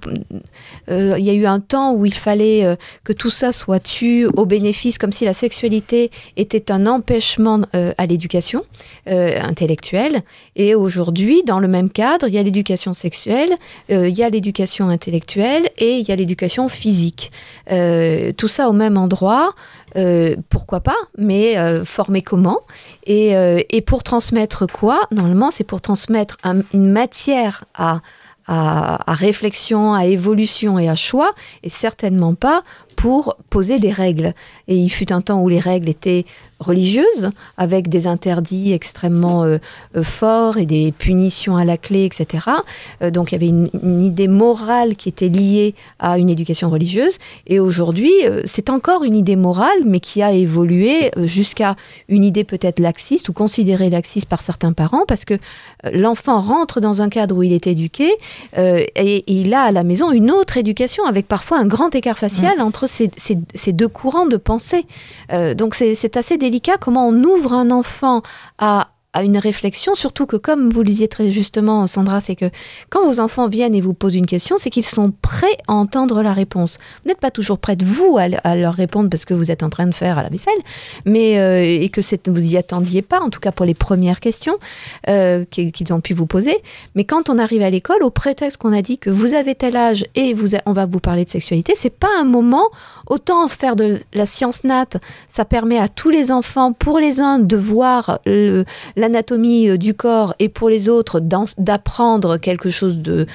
Euh, 0.90 1.14
il 1.18 1.24
y 1.24 1.30
a 1.30 1.32
eu 1.32 1.46
un 1.46 1.60
temps 1.60 1.92
où 1.92 2.06
il 2.06 2.14
fallait 2.14 2.64
euh, 2.64 2.76
que 3.04 3.12
tout 3.12 3.30
ça 3.30 3.52
soit 3.52 3.80
tu 3.80 4.26
au 4.36 4.46
bénéfice, 4.46 4.98
comme 4.98 5.12
si 5.12 5.24
la 5.24 5.34
sexualité 5.34 6.10
était 6.36 6.70
un 6.70 6.86
empêchement 6.86 7.60
euh, 7.74 7.92
à 7.98 8.06
l'éducation 8.06 8.64
euh, 9.08 9.40
intellectuelle. 9.42 10.22
Et 10.56 10.74
aujourd'hui, 10.74 11.42
dans 11.44 11.58
le 11.60 11.68
même 11.68 11.90
cadre, 11.90 12.28
il 12.28 12.34
y 12.34 12.38
a 12.38 12.42
l'éducation 12.42 12.94
sexuelle, 12.94 13.50
il 13.88 14.08
y 14.10 14.22
a 14.22 14.30
l'éducation 14.30 14.88
intellectuelle 14.88 15.68
et 15.78 15.98
il 15.98 16.08
y 16.08 16.12
a 16.12 16.16
l'éducation 16.16 16.68
physique. 16.68 17.30
Tout 17.68 18.48
ça 18.48 18.68
au 18.68 18.72
même 18.72 18.96
endroit. 18.96 19.54
Pourquoi 20.48 20.80
pas, 20.80 20.96
mais 21.16 21.56
euh, 21.56 21.84
former 21.84 22.22
comment 22.22 22.60
et, 23.06 23.34
pour 23.86 24.02
transmettre 24.02 24.66
quoi? 24.66 25.00
Normalement, 25.12 25.50
c'est 25.50 25.64
pour 25.64 25.80
transmettre 25.80 26.36
un- 26.42 26.62
une 26.72 26.90
matière 26.90 27.64
à, 27.74 28.00
à, 28.46 29.14
réflexion, 29.14 29.94
à 29.94 30.06
évolution 30.06 30.78
et 30.78 30.88
à 30.88 30.94
choix, 30.94 31.34
et 31.62 31.70
certainement 31.70 32.34
pas 32.34 32.62
pour 32.94 33.36
poser 33.50 33.78
des 33.78 33.92
règles. 33.92 34.34
Et 34.68 34.76
il 34.76 34.88
fut 34.88 35.12
un 35.12 35.20
temps 35.20 35.42
où 35.42 35.48
les 35.48 35.60
règles 35.60 35.88
étaient 35.88 36.24
religieuses, 36.64 37.30
avec 37.56 37.88
des 37.88 38.06
interdits 38.06 38.72
extrêmement 38.72 39.44
euh, 39.44 39.58
euh, 39.96 40.02
forts 40.02 40.56
et 40.56 40.66
des 40.66 40.92
punitions 40.92 41.56
à 41.56 41.64
la 41.64 41.76
clé, 41.76 42.04
etc. 42.04 42.46
Euh, 43.02 43.10
donc 43.10 43.30
il 43.30 43.34
y 43.34 43.36
avait 43.36 43.48
une, 43.48 43.68
une 43.82 44.02
idée 44.02 44.28
morale 44.28 44.96
qui 44.96 45.08
était 45.08 45.28
liée 45.28 45.74
à 45.98 46.18
une 46.18 46.30
éducation 46.30 46.70
religieuse. 46.70 47.18
Et 47.46 47.60
aujourd'hui, 47.60 48.12
euh, 48.24 48.42
c'est 48.44 48.70
encore 48.70 49.04
une 49.04 49.16
idée 49.16 49.36
morale, 49.36 49.78
mais 49.84 50.00
qui 50.00 50.22
a 50.22 50.32
évolué 50.32 51.10
jusqu'à 51.24 51.76
une 52.08 52.24
idée 52.24 52.44
peut-être 52.44 52.78
laxiste 52.78 53.28
ou 53.28 53.32
considérée 53.32 53.90
laxiste 53.90 54.26
par 54.26 54.42
certains 54.42 54.72
parents, 54.72 55.04
parce 55.06 55.24
que 55.24 55.34
l'enfant 55.92 56.40
rentre 56.40 56.80
dans 56.80 57.02
un 57.02 57.08
cadre 57.08 57.36
où 57.36 57.42
il 57.42 57.52
est 57.52 57.66
éduqué 57.66 58.10
et, 58.56 58.86
et 58.96 59.24
il 59.26 59.52
a 59.54 59.62
à 59.62 59.72
la 59.72 59.84
maison 59.84 60.10
une 60.12 60.30
autre 60.30 60.56
éducation, 60.56 61.04
avec 61.04 61.28
parfois 61.28 61.58
un 61.58 61.66
grand 61.66 61.94
écart 61.94 62.18
facial 62.18 62.60
entre 62.60 62.83
ces, 62.86 63.72
deux 63.72 63.88
courants 63.88 64.26
de 64.26 64.36
pensée. 64.36 64.86
Euh, 65.32 65.54
donc 65.54 65.74
c'est 65.74 66.16
assez 66.16 66.36
délicat 66.36 66.76
comment 66.78 67.08
on 67.08 67.22
ouvre 67.22 67.52
un 67.52 67.70
enfant 67.70 68.22
à 68.58 68.93
à 69.14 69.22
une 69.22 69.38
réflexion, 69.38 69.94
surtout 69.94 70.26
que 70.26 70.36
comme 70.36 70.70
vous 70.70 70.80
le 70.80 70.86
disiez 70.86 71.08
très 71.08 71.30
justement, 71.30 71.86
Sandra, 71.86 72.20
c'est 72.20 72.34
que 72.34 72.50
quand 72.90 73.06
vos 73.06 73.20
enfants 73.20 73.48
viennent 73.48 73.74
et 73.74 73.80
vous 73.80 73.94
posent 73.94 74.16
une 74.16 74.26
question, 74.26 74.56
c'est 74.58 74.70
qu'ils 74.70 74.84
sont 74.84 75.12
prêts 75.22 75.56
à 75.68 75.72
entendre 75.72 76.22
la 76.22 76.32
réponse. 76.32 76.78
Vous 77.02 77.08
n'êtes 77.08 77.20
pas 77.20 77.30
toujours 77.30 77.58
prête, 77.58 77.82
vous, 77.84 78.18
à, 78.18 78.56
leur 78.56 78.74
répondre 78.74 79.08
parce 79.08 79.24
que 79.24 79.32
vous 79.32 79.50
êtes 79.52 79.62
en 79.62 79.70
train 79.70 79.86
de 79.86 79.94
faire 79.94 80.18
à 80.18 80.22
la 80.24 80.28
vaisselle, 80.28 80.58
mais 81.06 81.38
euh, 81.38 81.62
et 81.62 81.88
que 81.88 82.00
vous 82.30 82.52
y 82.52 82.56
attendiez 82.56 83.02
pas, 83.02 83.20
en 83.20 83.30
tout 83.30 83.40
cas 83.40 83.52
pour 83.52 83.64
les 83.64 83.74
premières 83.74 84.18
questions 84.20 84.58
euh, 85.08 85.44
qu'ils 85.44 85.92
ont 85.92 86.00
pu 86.00 86.12
vous 86.12 86.26
poser. 86.26 86.56
Mais 86.96 87.04
quand 87.04 87.30
on 87.30 87.38
arrive 87.38 87.62
à 87.62 87.70
l'école, 87.70 88.02
au 88.02 88.10
prétexte 88.10 88.56
qu'on 88.56 88.72
a 88.72 88.82
dit 88.82 88.98
que 88.98 89.10
vous 89.10 89.34
avez 89.34 89.54
tel 89.54 89.76
âge 89.76 90.04
et 90.16 90.34
on 90.66 90.72
va 90.72 90.86
vous 90.86 91.00
parler 91.00 91.24
de 91.24 91.30
sexualité, 91.30 91.74
c'est 91.76 91.90
pas 91.90 92.10
un 92.20 92.24
moment 92.24 92.68
autant 93.06 93.46
faire 93.48 93.76
de 93.76 93.98
la 94.12 94.26
science 94.26 94.64
nat. 94.64 94.86
Ça 95.28 95.44
permet 95.44 95.78
à 95.78 95.86
tous 95.86 96.10
les 96.10 96.32
enfants, 96.32 96.72
pour 96.72 96.98
les 96.98 97.20
uns, 97.20 97.38
de 97.38 97.56
voir 97.56 98.18
le- 98.26 98.64
l'anatomie 99.04 99.68
euh, 99.68 99.76
du 99.76 99.94
corps 99.94 100.34
et 100.38 100.48
pour 100.48 100.68
les 100.68 100.88
autres 100.88 101.20
d'apprendre 101.20 102.38
quelque 102.38 102.70
chose 102.70 102.98
de, 102.98 103.26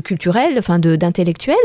culturel, 0.00 0.54
enfin 0.58 0.78
d'intellectuel. 0.78 1.56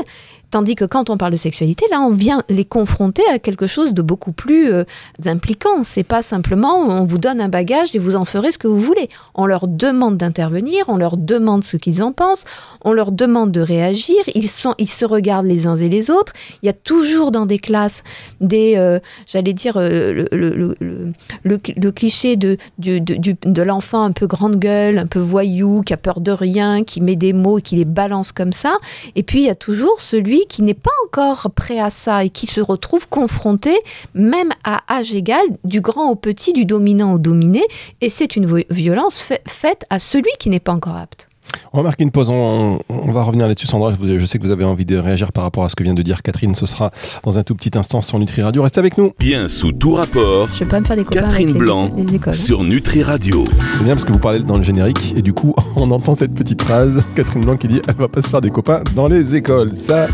Tandis 0.53 0.75
que 0.75 0.85
quand 0.85 1.09
on 1.09 1.17
parle 1.17 1.31
de 1.31 1.37
sexualité, 1.37 1.87
là, 1.89 1.99
on 1.99 2.11
vient 2.11 2.43
les 2.47 2.63
confronter 2.63 3.23
à 3.33 3.39
quelque 3.39 3.65
chose 3.65 3.95
de 3.95 4.03
beaucoup 4.03 4.33
plus 4.33 4.71
euh, 4.71 4.83
impliquant. 5.25 5.83
C'est 5.83 6.03
pas 6.03 6.21
simplement 6.21 6.77
on 6.77 7.05
vous 7.05 7.17
donne 7.17 7.41
un 7.41 7.49
bagage 7.49 7.95
et 7.95 7.97
vous 7.97 8.15
en 8.15 8.23
ferez 8.23 8.51
ce 8.51 8.59
que 8.59 8.67
vous 8.67 8.79
voulez. 8.79 9.09
On 9.33 9.47
leur 9.47 9.67
demande 9.67 10.17
d'intervenir, 10.17 10.85
on 10.89 10.97
leur 10.97 11.17
demande 11.17 11.63
ce 11.63 11.75
qu'ils 11.75 12.03
en 12.03 12.11
pensent, 12.11 12.45
on 12.85 12.93
leur 12.93 13.11
demande 13.11 13.51
de 13.51 13.61
réagir. 13.61 14.17
Ils 14.35 14.47
se 14.47 15.05
regardent 15.05 15.47
les 15.47 15.65
uns 15.65 15.75
et 15.75 15.89
les 15.89 16.11
autres. 16.11 16.33
Il 16.61 16.67
y 16.67 16.69
a 16.69 16.73
toujours 16.73 17.31
dans 17.31 17.47
des 17.47 17.57
classes 17.57 18.03
des, 18.39 18.75
euh, 18.77 18.99
j'allais 19.25 19.53
dire 19.53 19.77
euh, 19.77 20.27
le, 20.31 21.91
cliché 21.91 22.35
de, 22.35 22.57
de 22.77 23.61
l'enfant 23.63 24.03
un 24.03 24.11
peu 24.11 24.27
grande 24.27 24.57
gueule, 24.57 24.99
un 24.99 25.07
peu 25.07 25.17
voyou, 25.17 25.81
qui 25.81 25.95
a 25.95 25.97
peur 25.97 26.21
de 26.21 26.29
rien, 26.29 26.83
qui 26.83 27.01
met 27.01 27.15
des 27.15 27.33
mots 27.33 27.57
et 27.57 27.63
qui 27.63 27.75
les 27.75 27.85
balance 27.85 28.31
comme 28.31 28.53
ça. 28.53 28.77
Et 29.15 29.23
puis 29.23 29.39
il 29.39 29.45
y 29.45 29.49
a 29.49 29.55
toujours 29.55 29.99
celui 29.99 30.42
qui 30.47 30.61
n'est 30.61 30.73
pas 30.73 30.91
encore 31.05 31.51
prêt 31.55 31.79
à 31.79 31.89
ça 31.89 32.23
et 32.23 32.29
qui 32.29 32.47
se 32.47 32.61
retrouve 32.61 33.07
confronté, 33.07 33.77
même 34.13 34.51
à 34.63 34.81
âge 34.93 35.13
égal, 35.13 35.45
du 35.63 35.81
grand 35.81 36.09
au 36.09 36.15
petit, 36.15 36.53
du 36.53 36.65
dominant 36.65 37.13
au 37.13 37.17
dominé. 37.17 37.63
Et 38.01 38.09
c'est 38.09 38.35
une 38.35 38.63
violence 38.69 39.21
fa- 39.21 39.39
faite 39.47 39.85
à 39.89 39.99
celui 39.99 40.31
qui 40.39 40.49
n'est 40.49 40.59
pas 40.59 40.73
encore 40.73 40.95
apte. 40.95 41.29
On 41.71 41.77
va 41.77 41.83
marquer 41.83 42.03
une 42.03 42.11
pause, 42.11 42.29
on, 42.29 42.79
on 42.89 43.11
va 43.11 43.23
revenir 43.23 43.47
là-dessus. 43.47 43.67
Sandra, 43.67 43.91
je, 44.01 44.25
sais 44.25 44.37
que 44.37 44.43
vous 44.43 44.51
avez 44.51 44.63
envie 44.63 44.85
de 44.85 44.97
réagir 44.97 45.31
par 45.31 45.43
rapport 45.43 45.63
à 45.63 45.69
ce 45.69 45.75
que 45.75 45.83
vient 45.83 45.93
de 45.93 46.01
dire 46.01 46.21
Catherine. 46.21 46.53
Ce 46.55 46.65
sera 46.65 46.91
dans 47.23 47.39
un 47.39 47.43
tout 47.43 47.55
petit 47.55 47.75
instant 47.77 48.01
sur 48.01 48.19
Nutri 48.19 48.41
Radio. 48.43 48.61
Restez 48.63 48.79
avec 48.79 48.97
nous. 48.97 49.11
Bien 49.19 49.47
sous 49.47 49.71
tout 49.71 49.93
rapport, 49.93 50.49
Je 50.53 50.59
vais 50.59 50.65
pas 50.69 50.79
me 50.79 50.85
faire 50.85 50.95
des 50.95 51.03
copains 51.03 51.21
Catherine 51.21 51.49
avec 51.49 51.59
Blanc 51.61 51.87
éco- 51.87 51.95
les 51.97 52.15
écoles. 52.15 52.35
sur 52.35 52.63
Nutri 52.63 53.01
Radio. 53.03 53.43
C'est 53.75 53.83
bien 53.83 53.93
parce 53.93 54.05
que 54.05 54.11
vous 54.11 54.19
parlez 54.19 54.39
dans 54.39 54.57
le 54.57 54.63
générique 54.63 55.13
et 55.17 55.21
du 55.21 55.33
coup, 55.33 55.55
on 55.75 55.89
entend 55.91 56.13
cette 56.15 56.33
petite 56.33 56.61
phrase. 56.61 57.01
Catherine 57.15 57.41
Blanc 57.41 57.57
qui 57.57 57.67
dit 57.67 57.81
Elle 57.87 57.95
va 57.95 58.07
pas 58.07 58.21
se 58.21 58.29
faire 58.29 58.41
des 58.41 58.51
copains 58.51 58.81
dans 58.95 59.07
les 59.07 59.35
écoles. 59.35 59.73
Ça, 59.73 60.07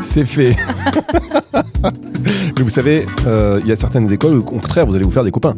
c'est 0.00 0.24
fait. 0.26 0.56
Mais 2.56 2.62
vous 2.62 2.68
savez, 2.68 3.06
euh, 3.26 3.60
il 3.62 3.68
y 3.68 3.72
a 3.72 3.76
certaines 3.76 4.12
écoles 4.12 4.34
où, 4.34 4.40
au 4.40 4.42
contraire, 4.42 4.86
vous 4.86 4.94
allez 4.94 5.04
vous 5.04 5.10
faire 5.10 5.24
des 5.24 5.30
copains. 5.30 5.54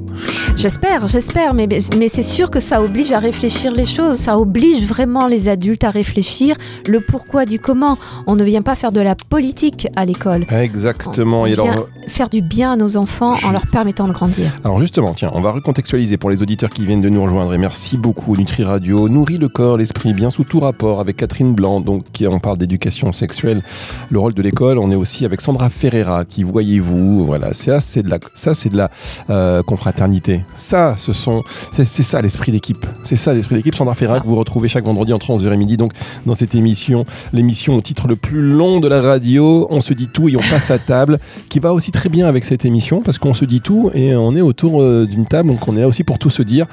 J'espère, 0.57 1.07
j'espère, 1.09 1.55
mais, 1.55 1.67
mais 1.99 2.09
c'est 2.09 2.23
sûr 2.23 2.51
que 2.51 2.61
ça 2.61 2.83
oblige 2.83 3.13
à 3.13 3.19
réfléchir 3.19 3.73
les 3.73 3.85
choses, 3.85 4.17
ça 4.17 4.39
oblige 4.39 4.87
vraiment 4.87 5.27
les 5.27 5.49
adultes 5.49 5.85
à 5.85 5.91
réfléchir 5.91 6.57
le 6.87 7.01
pourquoi 7.01 7.45
du 7.47 7.59
comment. 7.59 7.99
On 8.27 8.37
ne 8.37 8.45
vient 8.45 8.63
pas 8.63 8.77
faire 8.77 8.93
de 8.93 9.01
la 9.01 9.15
politique 9.17 9.89
à 9.97 10.05
l'école. 10.05 10.47
Exactement. 10.51 11.43
On 11.43 11.45
vient 11.45 11.65
alors, 11.65 11.89
faire 12.07 12.29
du 12.29 12.41
bien 12.43 12.73
à 12.73 12.77
nos 12.77 12.97
enfants 12.97 13.35
Je- 13.35 13.47
en 13.47 13.51
leur 13.51 13.67
permettant 13.67 14.07
de 14.09 14.13
grandir. 14.13 14.53
Alors 14.65 14.79
justement, 14.79 15.15
tiens, 15.15 15.31
on 15.35 15.41
va 15.41 15.51
recontextualiser 15.51 16.17
pour 16.17 16.31
les 16.31 16.43
auditeurs 16.43 16.71
qui 16.71 16.87
viennent 16.87 17.03
de 17.03 17.09
nous 17.09 17.23
rejoindre. 17.23 17.53
Et 17.55 17.59
merci 17.59 17.97
beaucoup, 17.97 18.37
Nutri 18.37 18.63
Radio. 18.65 19.09
Nourrit 19.09 19.39
le 19.39 19.49
corps, 19.49 19.77
l'esprit, 19.77 20.13
bien 20.15 20.31
sous 20.31 20.45
tout 20.45 20.61
rapport 20.61 21.01
avec 21.01 21.17
Catherine 21.17 21.55
Blanc, 21.55 21.81
donc 21.81 22.05
qui 22.13 22.27
on 22.27 22.39
parle 22.41 22.59
d'éducation 22.59 23.13
sexuelle, 23.13 23.63
le 24.11 24.19
rôle 24.19 24.35
de 24.35 24.43
l'école. 24.43 24.79
On 24.79 24.91
est 24.91 24.95
aussi 24.97 25.25
avec 25.25 25.41
Sandra 25.41 25.69
Ferreira, 25.71 26.25
qui 26.25 26.43
voyez-vous, 26.45 26.94
voilà, 27.25 27.53
ça 27.55 27.81
c'est 27.81 28.03
de 28.03 28.11
la, 28.11 28.19
ça 28.35 28.55
c'est 28.55 28.69
de 28.69 28.77
la 28.77 28.91
euh, 29.31 29.63
confraternité. 29.63 30.43
Ça, 30.55 30.95
ce 30.99 31.13
sont, 31.13 31.43
c'est 31.71 31.85
c'est 31.85 32.03
ça 32.03 32.21
l'esprit 32.23 32.53
d'équipe. 32.53 32.87
C'est 33.05 33.17
ça 33.17 33.33
l'esprit 33.35 33.57
d'équipe. 33.57 33.75
Sandra 33.75 33.95
ça. 33.95 34.21
que 34.21 34.27
vous 34.27 34.37
retrouvez 34.37 34.69
chaque 34.69 34.85
vendredi 34.85 35.13
entre 35.13 35.27
11h 35.31 35.53
et 35.53 35.57
midi, 35.57 35.77
donc 35.77 35.93
dans 36.27 36.35
cette 36.35 36.55
émission, 36.55 37.05
l'émission 37.33 37.75
au 37.75 37.81
titre 37.81 38.07
le 38.09 38.17
plus 38.17 38.43
long 38.43 38.81
de 38.81 38.89
la 38.89 39.01
radio. 39.01 39.67
On 39.71 39.81
se 39.81 39.95
dit 39.95 40.09
tout 40.09 40.29
et 40.29 40.37
on 40.37 40.41
passe 40.41 40.71
à 40.71 40.79
table, 40.79 41.19
qui 41.49 41.59
va 41.59 41.73
aussi 41.73 41.91
très 41.91 42.09
bien 42.09 42.27
avec 42.27 42.45
cette 42.45 42.65
émission 42.65 43.01
parce 43.03 43.19
qu'on 43.19 43.35
se 43.35 43.45
dit 43.45 43.61
tout 43.61 43.91
et 43.95 44.15
on 44.15 44.35
est 44.37 44.41
autour 44.41 44.83
euh, 44.83 45.07
d'une 45.07 45.27
table, 45.27 45.49
donc 45.51 45.67
on 45.69 45.77
est 45.77 45.81
là 45.81 45.89
aussi 45.89 46.05
pour 46.05 46.19
tout 46.19 46.31
se 46.31 46.43
dire. 46.43 46.67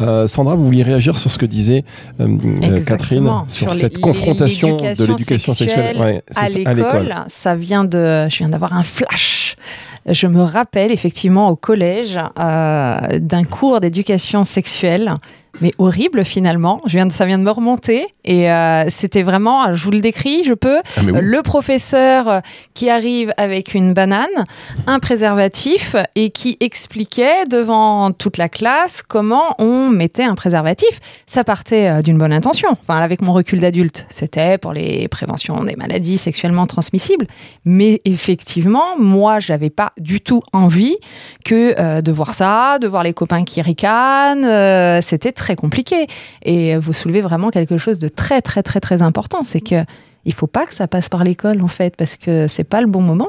Euh, 0.00 0.26
Sandra, 0.28 0.54
vous 0.56 0.64
vouliez 0.64 0.82
réagir 0.82 1.18
sur 1.18 1.30
ce 1.30 1.38
que 1.38 1.46
disait 1.46 1.84
euh, 2.20 2.28
euh, 2.62 2.80
Catherine 2.84 3.28
sur, 3.48 3.70
les- 3.70 3.78
cette 3.78 3.98
confrontation 3.98 4.76
de 4.76 5.04
l'éducation 5.04 5.54
sexuelle, 5.54 5.96
Ouais, 5.98 6.22
à 6.64 6.74
l'école, 6.74 7.14
ça 7.28 7.54
vient 7.54 7.84
de. 7.84 8.28
Je 8.28 8.38
viens 8.38 8.48
d'avoir 8.48 8.72
un 8.74 8.82
flash. 8.82 9.53
Je 10.06 10.26
me 10.26 10.42
rappelle 10.42 10.90
effectivement 10.92 11.48
au 11.48 11.56
collège 11.56 12.18
euh, 12.38 13.18
d'un 13.18 13.44
cours 13.44 13.80
d'éducation 13.80 14.44
sexuelle, 14.44 15.14
mais 15.60 15.72
horrible 15.78 16.24
finalement. 16.24 16.80
Je 16.86 16.96
viens 16.96 17.06
de, 17.06 17.12
ça 17.12 17.26
vient 17.26 17.38
de 17.38 17.44
me 17.44 17.50
remonter 17.50 18.06
et 18.24 18.50
euh, 18.50 18.84
c'était 18.88 19.22
vraiment. 19.22 19.74
Je 19.74 19.84
vous 19.84 19.90
le 19.90 20.00
décris, 20.00 20.44
je 20.44 20.54
peux. 20.54 20.80
Ah, 20.96 21.00
oui. 21.04 21.12
Le 21.20 21.42
professeur 21.42 22.28
euh, 22.28 22.40
qui 22.74 22.90
arrive 22.90 23.32
avec 23.36 23.74
une 23.74 23.92
banane, 23.94 24.26
un 24.86 24.98
préservatif 24.98 25.96
et 26.14 26.30
qui 26.30 26.56
expliquait 26.60 27.46
devant 27.48 28.10
toute 28.12 28.36
la 28.36 28.48
classe 28.48 29.02
comment 29.02 29.54
on 29.58 29.88
mettait 29.90 30.24
un 30.24 30.34
préservatif. 30.34 31.00
Ça 31.26 31.44
partait 31.44 31.88
euh, 31.88 32.02
d'une 32.02 32.18
bonne 32.18 32.32
intention. 32.32 32.68
Enfin, 32.70 32.98
avec 32.98 33.22
mon 33.22 33.32
recul 33.32 33.60
d'adulte, 33.60 34.06
c'était 34.08 34.58
pour 34.58 34.72
les 34.72 35.08
préventions 35.08 35.62
des 35.64 35.76
maladies 35.76 36.18
sexuellement 36.18 36.66
transmissibles. 36.66 37.26
Mais 37.64 38.00
effectivement, 38.04 38.98
moi, 38.98 39.40
j'avais 39.40 39.70
pas 39.70 39.92
du 39.98 40.20
tout 40.20 40.42
envie 40.52 40.96
que 41.44 41.74
euh, 41.78 42.00
de 42.00 42.12
voir 42.12 42.34
ça, 42.34 42.78
de 42.78 42.86
voir 42.88 43.02
les 43.02 43.12
copains 43.12 43.44
qui 43.44 43.60
ricanent. 43.62 44.44
euh, 44.44 45.00
c'était 45.02 45.32
très 45.32 45.43
compliqué. 45.52 46.06
Et 46.42 46.76
vous 46.76 46.92
soulevez 46.92 47.20
vraiment 47.20 47.50
quelque 47.50 47.78
chose 47.78 47.98
de 47.98 48.08
très, 48.08 48.42
très, 48.42 48.62
très, 48.62 48.80
très 48.80 49.02
important. 49.02 49.42
C'est 49.42 49.60
que 49.60 49.84
il 50.24 50.32
faut 50.32 50.46
pas 50.46 50.66
que 50.66 50.74
ça 50.74 50.88
passe 50.88 51.08
par 51.08 51.22
l'école, 51.22 51.62
en 51.62 51.68
fait, 51.68 51.96
parce 51.96 52.16
que 52.16 52.48
c'est 52.48 52.64
pas 52.64 52.80
le 52.80 52.86
bon 52.86 53.02
moment. 53.02 53.28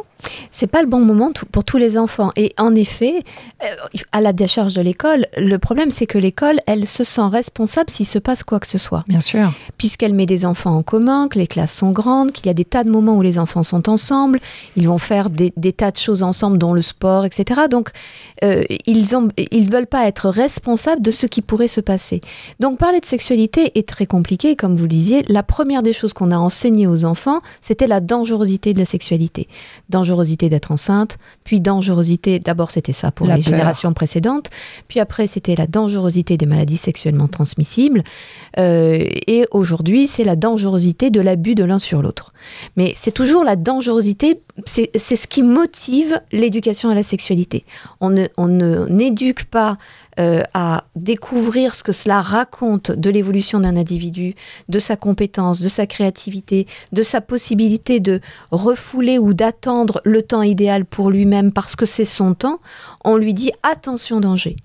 C'est 0.51 0.67
pas 0.67 0.81
le 0.81 0.87
bon 0.87 0.99
moment 0.99 1.31
pour 1.51 1.63
tous 1.63 1.77
les 1.77 1.97
enfants. 1.97 2.31
Et 2.35 2.53
en 2.57 2.75
effet, 2.75 3.23
euh, 3.63 3.67
à 4.11 4.21
la 4.21 4.33
décharge 4.33 4.73
de 4.73 4.81
l'école, 4.81 5.27
le 5.37 5.57
problème 5.57 5.91
c'est 5.91 6.05
que 6.05 6.17
l'école, 6.17 6.59
elle 6.65 6.87
se 6.87 7.03
sent 7.03 7.27
responsable 7.31 7.89
s'il 7.89 8.05
se 8.05 8.19
passe 8.19 8.43
quoi 8.43 8.59
que 8.59 8.67
ce 8.67 8.77
soit. 8.77 9.03
Bien 9.07 9.19
sûr. 9.19 9.51
Puisqu'elle 9.77 10.13
met 10.13 10.25
des 10.25 10.45
enfants 10.45 10.75
en 10.75 10.83
commun, 10.83 11.27
que 11.27 11.37
les 11.37 11.47
classes 11.47 11.73
sont 11.73 11.91
grandes, 11.91 12.31
qu'il 12.31 12.47
y 12.47 12.49
a 12.49 12.53
des 12.53 12.65
tas 12.65 12.83
de 12.83 12.89
moments 12.89 13.15
où 13.15 13.21
les 13.21 13.39
enfants 13.39 13.63
sont 13.63 13.89
ensemble, 13.89 14.39
ils 14.75 14.87
vont 14.87 14.97
faire 14.97 15.29
des, 15.29 15.53
des 15.57 15.73
tas 15.73 15.91
de 15.91 15.97
choses 15.97 16.23
ensemble, 16.23 16.57
dont 16.57 16.73
le 16.73 16.81
sport, 16.81 17.25
etc. 17.25 17.61
Donc, 17.69 17.91
euh, 18.43 18.63
ils 18.85 19.15
ont, 19.15 19.27
ils 19.37 19.69
veulent 19.69 19.87
pas 19.87 20.07
être 20.07 20.29
responsables 20.29 21.01
de 21.01 21.11
ce 21.11 21.25
qui 21.25 21.41
pourrait 21.41 21.67
se 21.67 21.81
passer. 21.81 22.21
Donc, 22.59 22.79
parler 22.79 22.99
de 22.99 23.05
sexualité 23.05 23.77
est 23.77 23.87
très 23.87 24.05
compliqué, 24.05 24.55
comme 24.55 24.75
vous 24.75 24.83
le 24.83 24.89
disiez. 24.89 25.23
La 25.27 25.43
première 25.43 25.83
des 25.83 25.93
choses 25.93 26.13
qu'on 26.13 26.31
a 26.31 26.37
enseigné 26.37 26.87
aux 26.87 27.05
enfants, 27.05 27.41
c'était 27.61 27.87
la 27.87 27.99
dangerosité 27.99 28.73
de 28.73 28.79
la 28.79 28.85
sexualité. 28.85 29.47
Dangerosité 29.89 30.14
d'être 30.49 30.71
enceinte, 30.71 31.17
puis 31.43 31.61
dangerosité, 31.61 32.39
d'abord 32.39 32.71
c'était 32.71 32.93
ça 32.93 33.11
pour 33.11 33.27
La 33.27 33.37
les 33.37 33.43
peur. 33.43 33.51
générations 33.51 33.93
précédentes, 33.93 34.49
puis 34.87 34.99
après 34.99 35.27
c'était 35.27 35.55
la 35.55 35.67
dangerosité 35.67 36.37
des 36.37 36.45
maladies 36.45 36.77
sexuellement 36.77 37.27
transmissibles, 37.27 38.03
euh, 38.59 39.05
et 39.27 39.45
aujourd'hui 39.51 40.07
c'est 40.07 40.23
la 40.23 40.35
dangerosité 40.35 41.09
de 41.09 41.21
l'abus 41.21 41.55
de 41.55 41.63
l'un 41.63 41.79
sur 41.79 42.01
l'autre. 42.01 42.33
Mais 42.77 42.93
c'est 42.95 43.11
toujours 43.11 43.43
la 43.43 43.55
dangerosité, 43.55 44.41
c'est 44.65 44.89
c'est 44.95 45.15
ce 45.15 45.27
qui 45.27 45.43
motive 45.43 46.19
l'éducation 46.31 46.89
à 46.89 46.95
la 46.95 47.03
sexualité. 47.03 47.65
On 48.01 48.09
ne 48.09 48.25
on 48.37 48.47
ne- 48.47 48.87
n'éduque 48.87 49.45
pas 49.45 49.77
euh, 50.19 50.41
à 50.53 50.85
découvrir 50.95 51.75
ce 51.75 51.83
que 51.83 51.91
cela 51.91 52.21
raconte 52.21 52.91
de 52.91 53.09
l'évolution 53.09 53.59
d'un 53.59 53.75
individu, 53.75 54.35
de 54.69 54.79
sa 54.79 54.95
compétence, 54.95 55.61
de 55.61 55.67
sa 55.67 55.87
créativité, 55.87 56.67
de 56.91 57.03
sa 57.03 57.21
possibilité 57.21 57.99
de 57.99 58.21
refouler 58.51 59.19
ou 59.19 59.33
d'attendre 59.33 60.01
le 60.05 60.21
temps 60.21 60.41
idéal 60.41 60.85
pour 60.85 61.09
lui-même 61.09 61.51
parce 61.51 61.75
que 61.75 61.85
c'est 61.85 62.05
son 62.05 62.33
temps, 62.33 62.59
on 63.03 63.17
lui 63.17 63.33
dit 63.33 63.51
attention 63.63 64.19
danger. 64.19 64.55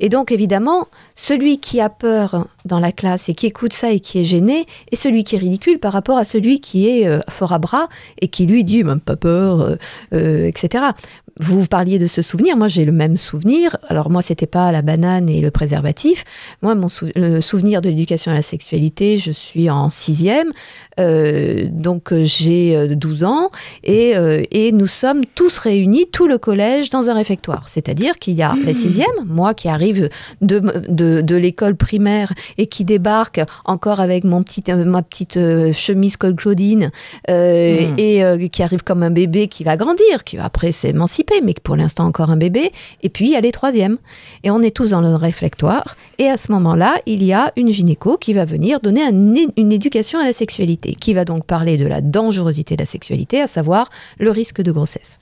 Et 0.00 0.08
donc 0.08 0.32
évidemment, 0.32 0.86
celui 1.14 1.58
qui 1.58 1.80
a 1.80 1.88
peur 1.90 2.46
dans 2.64 2.80
la 2.80 2.92
classe 2.92 3.28
et 3.28 3.34
qui 3.34 3.46
écoute 3.46 3.72
ça 3.72 3.90
et 3.90 4.00
qui 4.00 4.18
est 4.20 4.24
gêné 4.24 4.66
est 4.92 4.96
celui 4.96 5.24
qui 5.24 5.36
est 5.36 5.38
ridicule 5.38 5.78
par 5.78 5.92
rapport 5.92 6.18
à 6.18 6.24
celui 6.24 6.60
qui 6.60 6.88
est 6.88 7.06
euh, 7.06 7.20
fort 7.30 7.52
à 7.52 7.58
bras 7.58 7.88
et 8.20 8.28
qui 8.28 8.46
lui 8.46 8.64
dit 8.64 8.84
même 8.84 9.00
pas 9.00 9.16
peur, 9.16 9.60
euh, 9.60 9.76
euh, 10.14 10.46
etc. 10.46 10.84
Vous 11.40 11.66
parliez 11.66 11.98
de 12.00 12.08
ce 12.08 12.20
souvenir, 12.20 12.56
moi 12.56 12.66
j'ai 12.68 12.84
le 12.84 12.90
même 12.92 13.16
souvenir. 13.16 13.76
Alors 13.88 14.10
moi 14.10 14.22
c'était 14.22 14.46
pas 14.46 14.72
la 14.72 14.82
banane 14.82 15.28
et 15.28 15.40
le 15.40 15.50
préservatif. 15.52 16.24
Moi 16.62 16.74
mon 16.74 16.88
sou- 16.88 17.10
le 17.14 17.40
souvenir 17.40 17.80
de 17.80 17.88
l'éducation 17.88 18.32
à 18.32 18.34
la 18.34 18.42
sexualité, 18.42 19.18
je 19.18 19.30
suis 19.30 19.70
en 19.70 19.88
sixième, 19.88 20.52
donc 21.70 22.12
j'ai 22.24 22.76
euh, 22.76 22.94
12 22.94 23.24
ans 23.24 23.50
et, 23.84 24.14
et 24.50 24.72
nous 24.72 24.86
sommes 24.86 25.24
tous 25.34 25.58
réunis, 25.58 26.06
tout 26.10 26.26
le 26.26 26.38
collège, 26.38 26.90
dans 26.90 27.08
un 27.08 27.14
réfectoire. 27.14 27.68
C'est-à-dire 27.68 28.18
qu'il 28.18 28.34
y 28.34 28.42
a 28.42 28.54
les 28.64 28.74
sixièmes, 28.74 29.06
moi 29.26 29.47
qui 29.54 29.68
arrive 29.68 30.08
de, 30.40 30.60
de, 30.88 31.20
de 31.20 31.36
l'école 31.36 31.76
primaire 31.76 32.32
et 32.56 32.66
qui 32.66 32.84
débarque 32.84 33.40
encore 33.64 34.00
avec 34.00 34.24
mon 34.24 34.42
petit, 34.42 34.64
euh, 34.68 34.84
ma 34.84 35.02
petite 35.02 35.36
euh, 35.36 35.72
chemise 35.72 36.16
col 36.16 36.34
Claudine 36.34 36.90
euh, 37.30 37.68
Mm. 37.68 37.94
et 37.98 38.24
euh, 38.24 38.48
qui 38.48 38.62
arrive 38.62 38.82
comme 38.82 39.02
un 39.02 39.10
bébé 39.10 39.48
qui 39.48 39.64
va 39.64 39.76
grandir, 39.76 40.24
qui 40.24 40.36
va 40.36 40.44
après 40.44 40.72
s'émanciper, 40.72 41.40
mais 41.42 41.54
pour 41.62 41.76
l'instant 41.76 42.06
encore 42.06 42.30
un 42.30 42.36
bébé. 42.36 42.72
Et 43.02 43.08
puis 43.08 43.26
il 43.26 43.32
y 43.32 43.36
a 43.36 43.40
les 43.40 43.52
troisièmes. 43.52 43.98
Et 44.44 44.50
on 44.50 44.62
est 44.62 44.74
tous 44.74 44.90
dans 44.90 45.00
le 45.00 45.14
réflectoire. 45.14 45.96
Et 46.18 46.28
à 46.28 46.36
ce 46.36 46.52
moment-là, 46.52 46.96
il 47.06 47.22
y 47.22 47.32
a 47.32 47.52
une 47.56 47.70
gynéco 47.70 48.16
qui 48.16 48.32
va 48.34 48.44
venir 48.44 48.80
donner 48.80 49.02
un 49.02 49.18
une 49.56 49.72
éducation 49.72 50.18
à 50.20 50.24
la 50.24 50.32
sexualité, 50.32 50.94
qui 50.94 51.12
va 51.12 51.24
donc 51.24 51.44
parler 51.44 51.76
de 51.76 51.86
la 51.86 52.00
dangerosité 52.00 52.76
de 52.76 52.82
la 52.82 52.86
sexualité, 52.86 53.42
à 53.42 53.46
savoir 53.46 53.90
le 54.18 54.30
risque 54.30 54.62
de 54.62 54.72
grossesse. 54.72 55.18